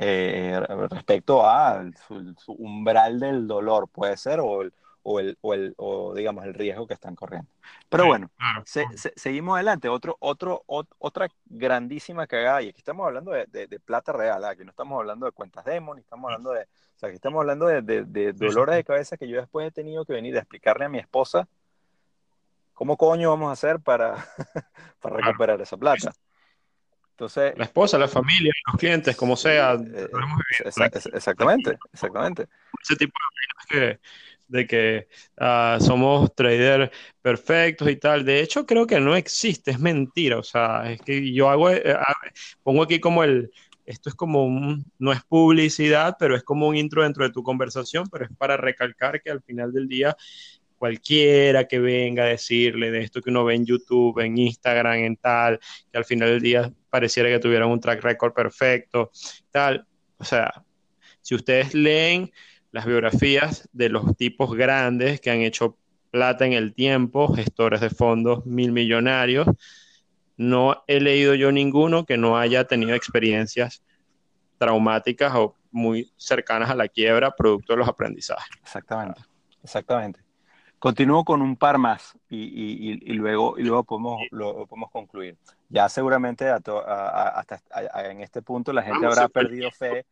[0.00, 0.60] Eh,
[0.90, 4.40] respecto a su, umbral del dolor, puede ser,
[5.08, 7.48] o, el, o, el, o digamos, el riesgo que están corriendo.
[7.88, 8.30] Pero bueno,
[9.16, 9.88] seguimos adelante.
[9.88, 14.70] Otro, otro, otra grandísima cagada, y aquí estamos hablando de, de, plata real, aquí no
[14.70, 17.82] estamos hablando de cuentas demo, ni estamos hablando de, o sea, aquí estamos hablando de,
[17.82, 20.98] de dolores de cabeza que yo después he tenido que venir a explicarle a mi
[20.98, 21.48] esposa
[22.74, 24.14] cómo coño vamos a hacer para,
[25.00, 26.12] para recuperar esa plata.
[27.12, 29.74] Entonces, la esposa, la familia, los clientes, como sea.
[29.74, 30.08] Eh,
[30.64, 32.46] exactamente, exactamente.
[32.80, 34.00] Ese tipo de que
[34.48, 36.90] de que ah, somos traders
[37.22, 38.24] perfectos y tal.
[38.24, 40.38] De hecho, creo que no existe, es mentira.
[40.38, 41.96] O sea, es que yo hago, eh,
[42.62, 43.50] pongo aquí como el,
[43.86, 47.42] esto es como un, no es publicidad, pero es como un intro dentro de tu
[47.42, 50.16] conversación, pero es para recalcar que al final del día
[50.76, 55.16] cualquiera que venga a decirle de esto que uno ve en YouTube, en Instagram, en
[55.16, 55.58] tal,
[55.90, 59.10] que al final del día pareciera que tuvieran un track record perfecto,
[59.50, 59.86] tal.
[60.18, 60.64] O sea,
[61.20, 62.30] si ustedes leen
[62.70, 65.76] las biografías de los tipos grandes que han hecho
[66.10, 69.46] plata en el tiempo, gestores de fondos mil millonarios.
[70.36, 73.82] No he leído yo ninguno que no haya tenido experiencias
[74.58, 78.48] traumáticas o muy cercanas a la quiebra producto de los aprendizajes.
[78.62, 79.22] Exactamente,
[79.62, 80.20] exactamente.
[80.78, 85.36] Continúo con un par más y, y, luego, y luego podemos, lo, podemos concluir.
[85.68, 87.62] Ya seguramente hasta
[88.10, 90.06] en este punto la gente habrá perdido fe.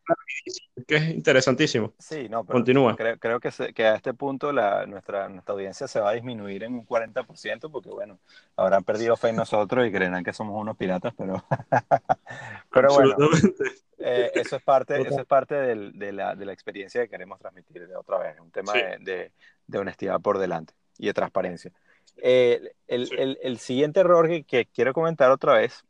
[0.87, 1.93] Que es interesantísimo.
[1.97, 2.95] Sí, no, pero Continúa.
[2.95, 6.63] Creo, creo que, que, a este punto la, nuestra, nuestra audiencia se va a disminuir
[6.63, 8.19] en un 40% porque, bueno,
[8.55, 11.43] habrán perdido fe en nosotros y creerán que somos unos piratas, pero,
[12.71, 13.15] pero bueno,
[13.97, 17.39] eh, eso es parte, eso es parte del, de, la, de, la, experiencia que queremos
[17.39, 19.31] transmitir de otra vez, un tema de
[19.67, 21.71] de honestidad por delante y de transparencia.
[22.17, 25.85] Eh, el, el, el, siguiente error que, quiero comentar otra vez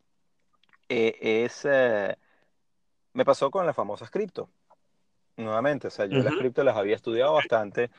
[0.90, 2.16] eh, es, eh,
[3.14, 4.50] me pasó con las famosas cripto.
[5.38, 7.92] Nuevamente, o sea, yo las cripto las había estudiado bastante,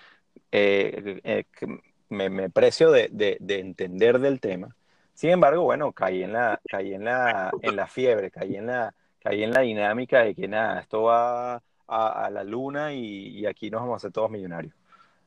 [0.50, 4.74] me, me, precio de, de, de, entender del tema.
[5.14, 8.92] Sin embargo, bueno, caí en la, caí en la, en la fiebre, caí en la,
[9.20, 13.46] caí en la dinámica de que nada, esto va a, a la luna y, y
[13.46, 14.74] aquí nos vamos a hacer todos millonarios.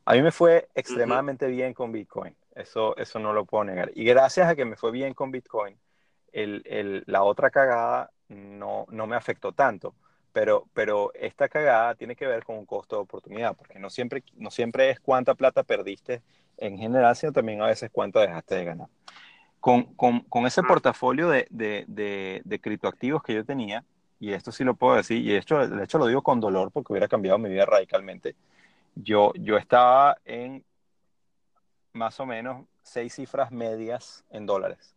[0.04, 3.90] A mí me fue extremadamente bien con Bitcoin, eso, eso no lo puedo negar.
[3.94, 5.78] Y gracias a que me fue bien con Bitcoin,
[6.32, 9.94] el, el, la otra cagada no, no me afectó tanto.
[10.32, 14.24] Pero, pero esta cagada tiene que ver con un costo de oportunidad, porque no siempre,
[14.36, 16.22] no siempre es cuánta plata perdiste
[16.56, 18.88] en general, sino también a veces cuánto dejaste de ganar.
[19.60, 23.84] Con, con, con ese portafolio de, de, de, de, criptoactivos que yo tenía,
[24.18, 26.72] y esto sí lo puedo decir, y de hecho, de hecho lo digo con dolor
[26.72, 28.34] porque hubiera cambiado mi vida radicalmente,
[28.94, 30.64] yo, yo estaba en
[31.92, 34.96] más o menos seis cifras medias en dólares.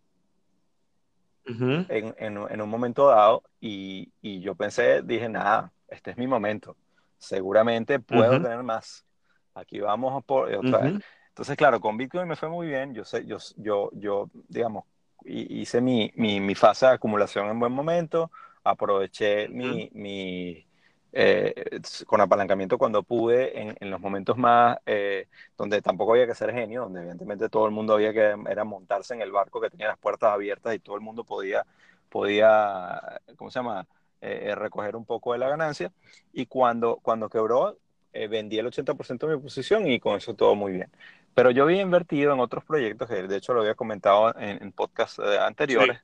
[1.45, 6.75] en, en, un momento dado y, y, yo pensé, dije, nada, este es mi momento.
[7.17, 9.05] Seguramente puedo tener más.
[9.53, 10.99] Aquí vamos por otra vez.
[11.29, 12.93] Entonces, claro, con Bitcoin me fue muy bien.
[12.93, 14.85] Yo, sé, yo, yo, yo digamos,
[15.25, 18.31] hice mi, mi, mi fase de acumulación en buen momento.
[18.63, 20.65] Aproveché mi, mi,
[21.18, 26.36] eh, con apalancamiento cuando pude, en, en los momentos más eh, donde tampoco había que
[26.36, 29.70] ser genio, donde evidentemente todo el mundo había que era montarse en el barco que
[29.70, 31.66] tenía las puertas abiertas y todo el mundo podía,
[32.09, 33.01] podía
[33.38, 33.88] ¿cómo se llama?,
[34.20, 35.93] eh, recoger un poco de la ganancia.
[36.34, 37.78] Y cuando, cuando quebró,
[38.30, 40.91] vendí el 80% de mi posición y con eso todo muy bien.
[41.34, 44.72] Pero yo había invertido en otros proyectos que de hecho lo había comentado en, en
[44.74, 46.01] podcasts anteriores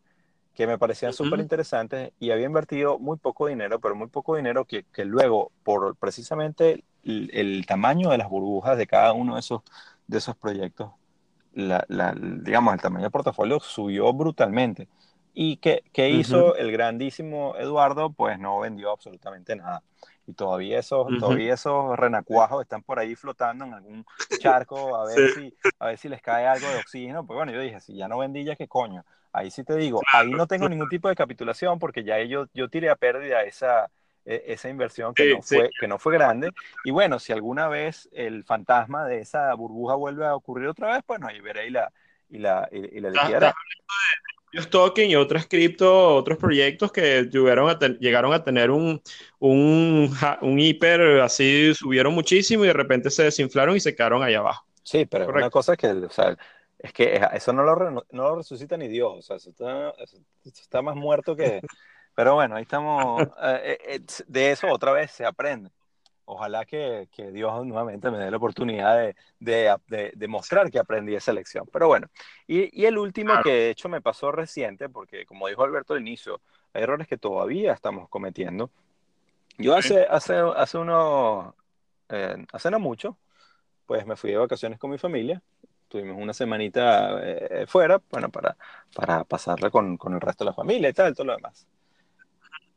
[0.54, 4.66] que me parecían súper interesantes y había invertido muy poco dinero, pero muy poco dinero
[4.66, 9.62] que, que luego, por precisamente el, tamaño de las burbujas de cada uno de esos,
[10.08, 10.92] de esos proyectos,
[11.54, 14.88] la, la, digamos, el tamaño del portafolio subió brutalmente.
[15.34, 18.12] ¿Y qué, qué hizo el grandísimo Eduardo?
[18.12, 19.82] Pues no vendió absolutamente nada.
[20.28, 24.06] y todavía esos, todavía esos renacuajos están por ahí flotando en algún
[24.40, 27.26] charco a ver, si, a ver si les cae algo de oxígeno.
[27.26, 29.06] Pues bueno, yo dije, si ya no vendí, ya qué coño.
[29.34, 32.70] Ahí sí te digo, ahí no tengo ningún tipo de capitulación porque ya yo, yo
[32.70, 33.90] tiré a pérdida esa,
[34.26, 36.52] e, esa inversión que, no fue, que no fue grande.
[36.84, 41.04] Y bueno, si alguna vez el fantasma de esa burbuja vuelve a ocurrir otra vez,
[41.06, 41.92] pues no, ahí veré y la,
[42.30, 43.52] y la, y, la liquidaré.
[44.70, 49.02] Token y otros cripto, otros proyectos que llegaron a tener un,
[49.40, 54.34] un, un, hiper, así subieron muchísimo y de repente se desinflaron y se quedaron ahí
[54.34, 54.66] abajo.
[54.84, 56.38] Sí, pero una cosa que, o sea,
[56.82, 59.94] es que eso no lo, no lo resucita ni Dios, o sea, eso está,
[60.44, 61.62] está más muerto que...
[62.16, 63.22] Pero bueno, ahí estamos.
[63.42, 65.72] Eh, eh, de eso otra vez se aprende.
[66.26, 71.16] Ojalá que, que Dios nuevamente me dé la oportunidad de, de, de, mostrar que aprendí
[71.16, 71.68] esa lección.
[71.72, 72.10] Pero bueno,
[72.48, 76.02] y, y el último que de hecho me pasó reciente, porque como dijo Alberto al
[76.02, 76.42] inicio,
[76.74, 78.70] hay errores que todavía estamos cometiendo.
[79.58, 81.56] Yo hace, hace, hace, uno,
[82.10, 83.18] eh, hace no mucho,
[83.86, 85.42] pues me fui de vacaciones con mi familia
[85.92, 88.56] tuvimos una semanita eh, fuera, bueno, para,
[88.96, 91.68] para pasarla con, con, el resto de la familia y tal, todo lo demás.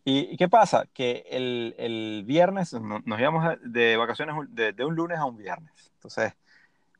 [0.05, 0.87] ¿Y, qué pasa?
[0.93, 5.93] Que el, el viernes nos íbamos de vacaciones de, de, un lunes a un viernes.
[5.95, 6.35] Entonces,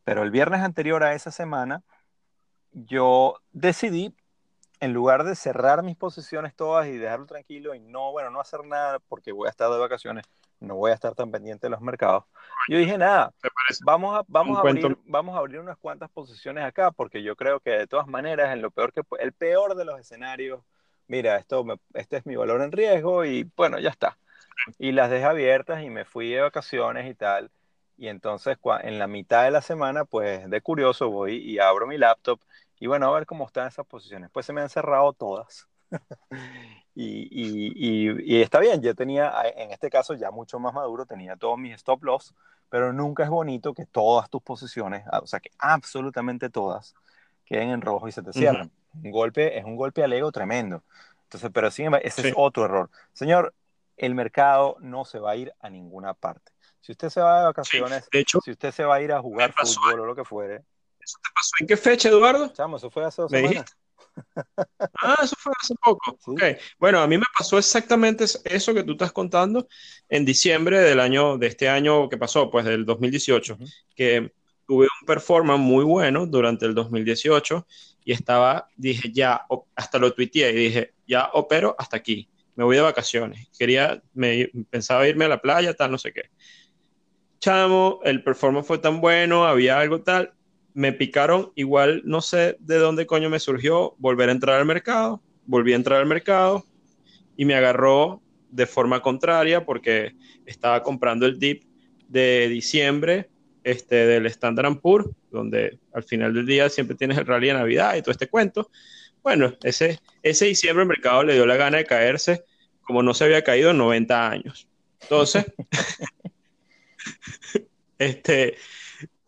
[0.05, 1.83] pero el viernes anterior a esa semana,
[2.73, 4.15] yo decidí,
[4.81, 8.65] en lugar de cerrar mis posiciones todas y dejarlo tranquilo y no, bueno, no hacer
[8.65, 10.25] nada porque voy a estar de vacaciones,
[10.65, 12.25] no voy a estar tan pendiente de los mercados.
[12.69, 13.33] Yo dije, nada,
[13.85, 17.61] vamos a, vamos, a abrir, vamos a abrir unas cuantas posiciones acá, porque yo creo
[17.61, 20.63] que de todas maneras, en lo peor que el peor de los escenarios,
[21.07, 24.19] mira, esto este es mi valor en riesgo y bueno, ya está.
[24.79, 27.51] Y las dejé abiertas y me fui de vacaciones y tal.
[27.97, 31.99] Y entonces en la mitad de la semana, pues de curioso voy y abro mi
[31.99, 32.41] laptop
[32.81, 34.31] y bueno, a ver cómo están esas posiciones.
[34.33, 35.69] Pues se me han cerrado todas.
[36.95, 41.37] y, y, y, está bien, yo tenía, en este caso ya mucho más maduro, tenía
[41.37, 42.35] todos mis stop loss,
[42.69, 46.95] pero nunca es bonito que todas tus posiciones, o sea, que absolutamente todas,
[47.45, 48.71] queden en rojo y se te cierran.
[49.03, 50.85] Un golpe es un golpe al ego tremendo.
[51.25, 52.91] Entonces, pero sí, ese es otro error.
[53.13, 53.53] Señor,
[53.97, 56.53] el mercado no se va a ir a ninguna parte.
[56.81, 58.09] Si usted se va de vacaciones,
[58.45, 60.63] si usted se va a ir a jugar fútbol o lo que fuere.
[61.01, 62.49] ¿Eso te pasó en qué fecha, Eduardo?
[62.49, 63.77] Chamo, eso fue hace dos semanas.
[65.03, 66.19] Ah, eso fue hace poco.
[66.27, 66.57] Okay.
[66.79, 69.69] Bueno, a mí me pasó exactamente eso que tú estás contando
[70.09, 73.59] en diciembre del año, de este año que pasó, pues del 2018,
[73.95, 74.33] que
[74.67, 77.67] tuve un performance muy bueno durante el 2018
[78.05, 82.77] y estaba, dije, ya, hasta lo tuiteé y dije, ya opero hasta aquí, me voy
[82.77, 83.49] de vacaciones.
[83.59, 86.31] Quería, me pensaba irme a la playa, tal, no sé qué.
[87.41, 90.33] Chamo, el performance fue tan bueno, había algo tal,
[90.75, 95.23] me picaron, igual no sé de dónde coño me surgió volver a entrar al mercado,
[95.47, 96.67] volví a entrar al mercado
[97.37, 98.21] y me agarró
[98.51, 100.15] de forma contraria porque
[100.47, 101.65] estaba comprando el dip
[102.09, 103.31] de diciembre
[103.63, 107.97] este, del Standard Poor's, donde al final del día siempre tienes el rally de Navidad
[107.97, 108.71] y todo este cuento.
[109.23, 112.45] Bueno, ese, ese diciembre el mercado le dio la gana de caerse
[112.83, 114.69] como no se había caído en 90 años.
[115.01, 115.47] Entonces,
[117.99, 118.57] este,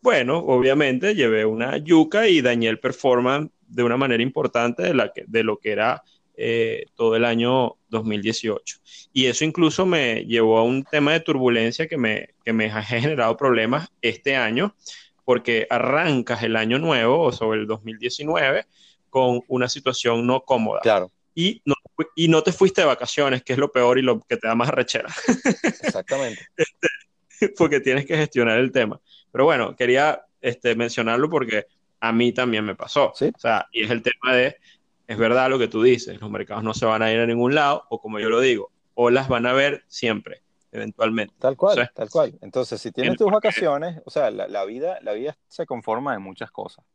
[0.07, 5.11] bueno, obviamente llevé una yuca y dañé el performance de una manera importante de, la
[5.11, 6.01] que, de lo que era
[6.37, 8.77] eh, todo el año 2018.
[9.11, 12.81] Y eso incluso me llevó a un tema de turbulencia que me, que me ha
[12.83, 14.73] generado problemas este año,
[15.25, 18.65] porque arrancas el año nuevo o sobre el 2019
[19.09, 20.79] con una situación no cómoda.
[20.83, 21.11] Claro.
[21.35, 21.75] Y no,
[22.15, 24.55] y no te fuiste de vacaciones, que es lo peor y lo que te da
[24.55, 25.13] más rechera.
[25.83, 26.47] Exactamente.
[26.55, 26.87] Este,
[27.57, 29.01] porque tienes que gestionar el tema.
[29.31, 31.67] Pero bueno, quería este, mencionarlo porque
[31.99, 33.11] a mí también me pasó.
[33.15, 33.31] ¿Sí?
[33.35, 34.57] O sea, y es el tema de,
[35.07, 37.55] es verdad lo que tú dices, los mercados no se van a ir a ningún
[37.55, 41.33] lado, o como yo lo digo, o las van a ver siempre, eventualmente.
[41.39, 42.37] Tal cual, tal cual.
[42.41, 46.51] Entonces, si tienes tus vacaciones, o sea, la, vida, la vida se conforma de muchas
[46.51, 46.85] cosas.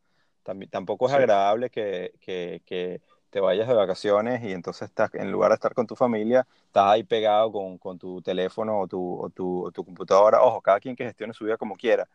[0.42, 3.00] También, tampoco es agradable que, que, que
[3.32, 6.84] te vayas de vacaciones y entonces estás, en lugar de estar con tu familia, estás
[6.84, 10.42] ahí pegado con, con tu teléfono o tu, o tu, o tu, computadora.
[10.42, 12.06] Ojo, cada quien que gestione su vida como quiera,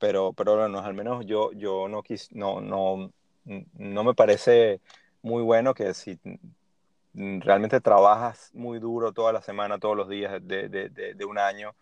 [0.00, 3.12] pero, pero bueno, al menos yo, yo no, quis, no, no,
[3.44, 4.80] no me parece
[5.22, 6.18] muy bueno que si
[7.14, 11.38] realmente trabajas muy duro toda la semana, todos los días de, de, de, de un
[11.38, 11.72] año,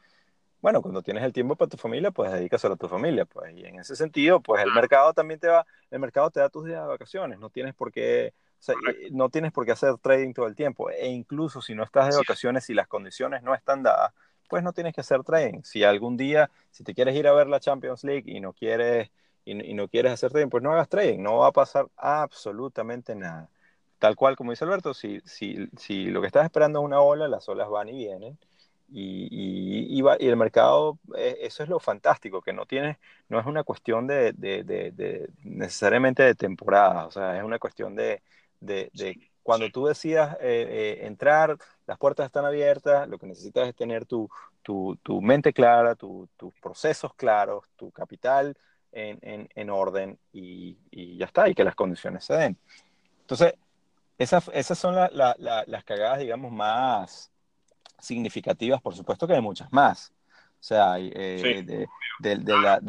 [0.60, 3.64] bueno, cuando tienes el tiempo para tu familia, pues dedícaselo a tu familia, pues, y
[3.64, 6.82] en ese sentido, pues el mercado también te va, el mercado te da tus días
[6.82, 8.34] de vacaciones, no tienes por qué
[9.10, 10.90] no tienes por qué hacer trading todo el tiempo.
[10.90, 14.12] E incluso si no estás de vacaciones y las condiciones no están dadas,
[14.48, 15.62] pues no tienes que hacer trading.
[15.62, 19.10] Si algún día, si te quieres ir a ver la Champions League y no quieres,
[19.44, 21.20] y, no quieres hacer trading, pues no hagas trading.
[21.22, 23.48] No va a pasar absolutamente nada.
[23.98, 27.28] Tal cual como dice Alberto, si, si, si lo que estás esperando es una ola,
[27.28, 28.38] las olas van y vienen.
[28.88, 32.98] y, y, el mercado, eh, eso es lo fantástico, que no tiene,
[33.28, 37.94] no es una cuestión de, de, de, necesariamente de temporada, o sea, es una cuestión
[37.94, 38.22] de,
[39.42, 41.56] cuando tú decidas eh, eh, entrar,
[41.86, 44.28] las puertas están abiertas, lo que necesitas es tener tu,
[44.62, 46.28] tu, tu mente clara, tus
[46.60, 48.56] procesos claros, tu capital
[48.92, 52.56] en, en, en orden y, y, ya está, y que las condiciones se den.
[53.22, 53.54] Entonces,
[54.18, 57.30] esas, esas son las cagadas, digamos, más
[57.98, 60.12] significativas, por supuesto que hay muchas más.
[60.60, 61.88] O sea, eh, de,
[62.20, 62.36] de,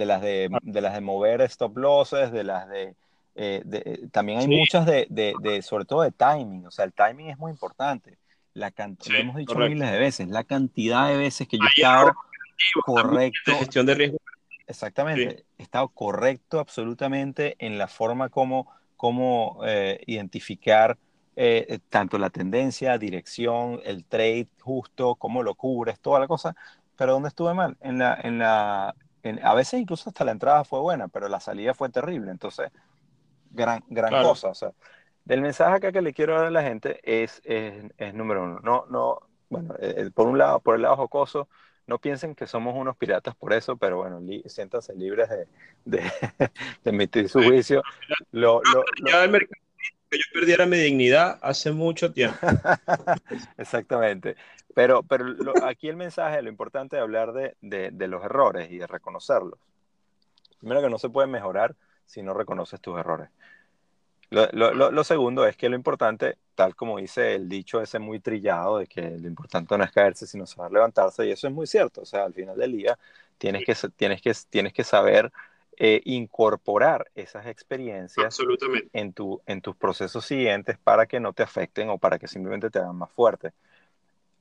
[0.06, 2.96] las de, de las de mover stop losses, de las de...
[3.36, 6.66] Eh, eh, también hay muchas de, sobre todo de timing.
[6.66, 8.18] O sea, el timing es muy importante.
[8.54, 12.14] La cantidad, hemos dicho miles de veces, la cantidad de veces que yo he estado
[12.86, 13.56] correcto.
[13.58, 14.18] gestión de riesgo.
[14.68, 15.46] Exactamente.
[15.58, 19.60] He estado correcto absolutamente en la forma como, como
[20.06, 20.98] identificar
[21.36, 26.56] eh, tanto la tendencia, dirección, el trade justo, cómo lo cubres, toda la cosa.
[26.96, 27.76] Pero ¿dónde estuve mal?
[27.82, 28.96] En la, en la,
[29.42, 32.30] a veces incluso hasta la entrada fue buena, pero la salida fue terrible.
[32.30, 32.70] Entonces,
[33.54, 34.50] gran, gran cosa.
[34.50, 34.72] O sea,
[35.26, 38.60] del mensaje acá que le quiero dar a la gente es, es, número uno.
[38.62, 41.48] No, no, bueno, eh, por un lado, por el lado jocoso,
[41.88, 45.48] no piensen que somos unos piratas por eso, pero bueno, siéntanse libres de,
[45.86, 46.12] de,
[46.86, 47.82] emitir su juicio.
[48.32, 48.84] Lo, lo,
[50.12, 52.38] yo perdiera mi dignidad hace mucho tiempo.
[53.58, 54.36] Exactamente.
[54.74, 55.26] Pero, pero
[55.66, 59.60] aquí el mensaje, lo importante es hablar de, de, los errores y de reconocerlos.
[60.60, 61.76] Primero que no se puede mejorar
[62.06, 63.30] si no reconoces tus errores.
[64.30, 68.20] Lo, lo, lo, segundo es que lo importante, tal como dice el dicho ese muy
[68.20, 71.68] trillado, de que lo importante no es caerse, sino saber levantarse, y eso es muy
[71.68, 72.02] cierto.
[72.02, 72.98] O sea, al final del día
[73.38, 75.32] tienes que, tienes que, tienes que saber
[75.78, 78.38] eh, incorporar esas experiencias
[78.94, 82.70] En, tu, en tus procesos siguientes para que no te afecten o para que simplemente
[82.70, 83.54] te hagan más fuerte.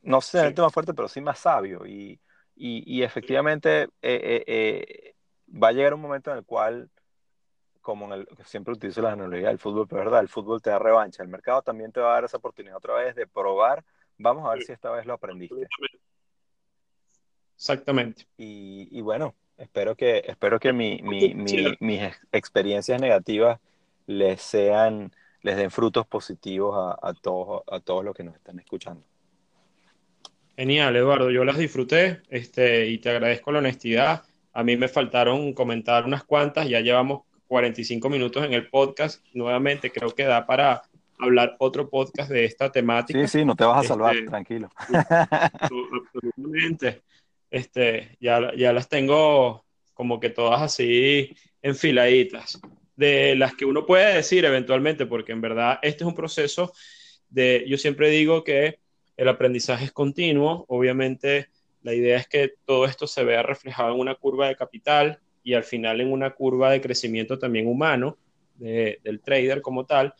[0.02, 1.86] No sé más fuerte, pero sí más sabio.
[1.86, 2.18] Y,
[2.54, 5.14] y, efectivamente eh, eh,
[5.50, 6.90] va a llegar un momento en el cual,
[7.82, 10.78] como en el, siempre utilizo la analogía del fútbol, pero verdad, el fútbol te da
[10.78, 11.22] revancha.
[11.22, 13.84] El mercado también te va a dar esa oportunidad otra vez de probar.
[14.16, 15.68] Vamos a ver si esta vez lo aprendiste.
[17.56, 18.26] Exactamente.
[18.38, 22.02] Y, y bueno, Espero que, espero que mi, mi, mis
[22.32, 23.60] experiencias negativas
[24.06, 28.58] les sean, les den frutos positivos a, a, todos, a todos los que nos están
[28.58, 29.04] escuchando.
[30.56, 34.24] Genial, Eduardo, yo las disfruté este, y te agradezco la honestidad.
[34.52, 37.22] A mí me faltaron comentar unas cuantas, ya llevamos
[37.52, 39.22] 45 minutos en el podcast.
[39.34, 40.80] Nuevamente creo que da para
[41.18, 43.20] hablar otro podcast de esta temática.
[43.20, 44.70] Sí, sí, no te vas a salvar, este, tranquilo.
[45.60, 47.02] Absolutamente
[47.50, 52.58] este, ya, ya las tengo como que todas así enfiladitas,
[52.96, 56.72] de las que uno puede decir eventualmente, porque en verdad este es un proceso
[57.28, 58.78] de, yo siempre digo que
[59.18, 61.50] el aprendizaje es continuo, obviamente
[61.82, 65.54] la idea es que todo esto se vea reflejado en una curva de capital y
[65.54, 68.16] al final en una curva de crecimiento también humano
[68.58, 70.14] del trader como tal,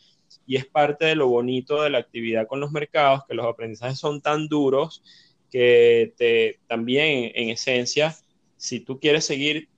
[0.45, 3.97] y es parte de lo bonito de la actividad con los mercados, que los aprendizajes
[3.97, 5.03] son tan duros
[5.49, 8.15] que te, también en esencia,
[8.57, 9.69] si tú quieres seguir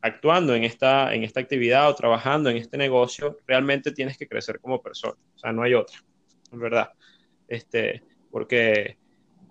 [0.00, 4.60] actuando en esta, en esta actividad o trabajando en este negocio, realmente tienes que crecer
[4.60, 5.16] como persona.
[5.34, 5.98] O sea, no hay otra,
[6.52, 6.90] en verdad.
[7.48, 8.96] Este, porque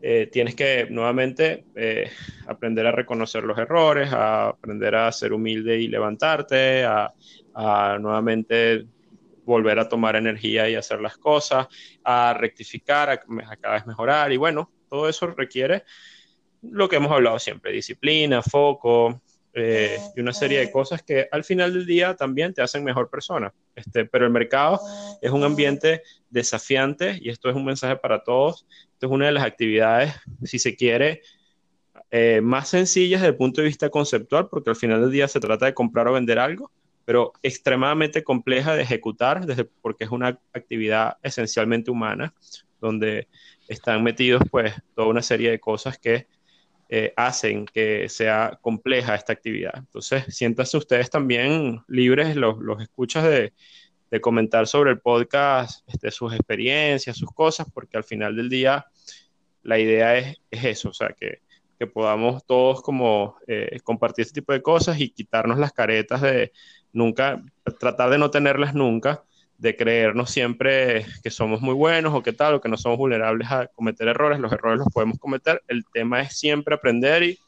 [0.02, 2.10] eh, tienes que nuevamente eh,
[2.47, 7.14] aprender a reconocer los errores, a aprender a ser humilde y levantarte, a,
[8.00, 8.86] nuevamente
[9.43, 11.68] volver a tomar energía y hacer las cosas,
[12.06, 14.32] a rectificar, a, a cada vez mejorar.
[14.32, 15.84] Y bueno, todo eso requiere
[16.62, 19.22] lo que hemos hablado siempre, disciplina, foco
[19.54, 23.10] eh, y una serie de cosas que al final del día también te hacen mejor
[23.10, 23.54] persona.
[23.76, 24.80] Este, pero el mercado
[25.22, 28.68] es un ambiente desafiante y esto es un mensaje para todos.
[29.02, 31.22] Es una de las actividades, si se quiere,
[32.12, 35.39] eh, más sencillas desde el punto de vista conceptual, porque al final del día se
[35.39, 36.72] trata de comprar o vender algo,
[37.06, 42.34] pero extremadamente compleja de ejecutar, desde, porque es una actividad esencialmente humana,
[42.82, 43.28] donde
[43.68, 46.28] están metidos pues toda una serie de cosas que
[46.89, 49.74] eh, hacen que sea compleja esta actividad.
[49.78, 53.54] Entonces, siéntanse ustedes también libres, los, los escuchas de,
[54.10, 58.86] de, comentar sobre el podcast, este, sus experiencias, sus cosas, porque al final del día
[59.64, 61.41] la idea es, es eso, o sea, que,
[61.78, 66.51] que podamos todos como eh, compartir este tipo de cosas y quitarnos las caretas de
[66.91, 67.41] nunca,
[67.80, 69.24] tratar de no tenerlas nunca
[69.60, 73.51] de creernos siempre que somos muy buenos o que tal, o que no somos vulnerables
[73.51, 74.39] a cometer errores.
[74.39, 75.62] Los errores los podemos cometer.
[75.68, 77.39] El tema es siempre aprender y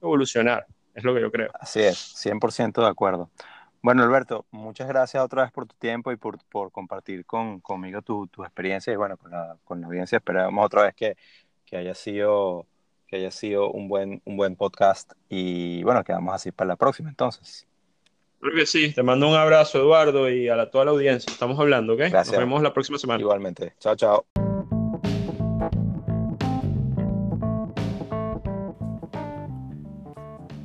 [0.00, 0.66] evolucionar.
[0.94, 1.50] Es lo que yo creo.
[1.58, 3.30] Así es, 100% de acuerdo.
[3.82, 8.02] Bueno, Alberto, muchas gracias otra vez por tu tiempo y por, por compartir con, conmigo
[8.02, 10.16] tu, tu, experiencia y bueno, con la, con la audiencia.
[10.16, 11.16] Esperamos otra vez que,
[11.64, 12.66] que haya sido
[13.06, 17.08] que haya sido un buen, un buen podcast y bueno, quedamos así para la próxima
[17.08, 17.66] entonces.
[18.40, 18.92] Creo que sí.
[18.92, 21.32] Te mando un abrazo, Eduardo, y a toda la audiencia.
[21.32, 22.00] Estamos hablando, ¿ok?
[22.00, 22.28] Gracias.
[22.28, 23.20] Nos vemos la próxima semana.
[23.20, 23.74] Igualmente.
[23.80, 24.47] Chao, chao.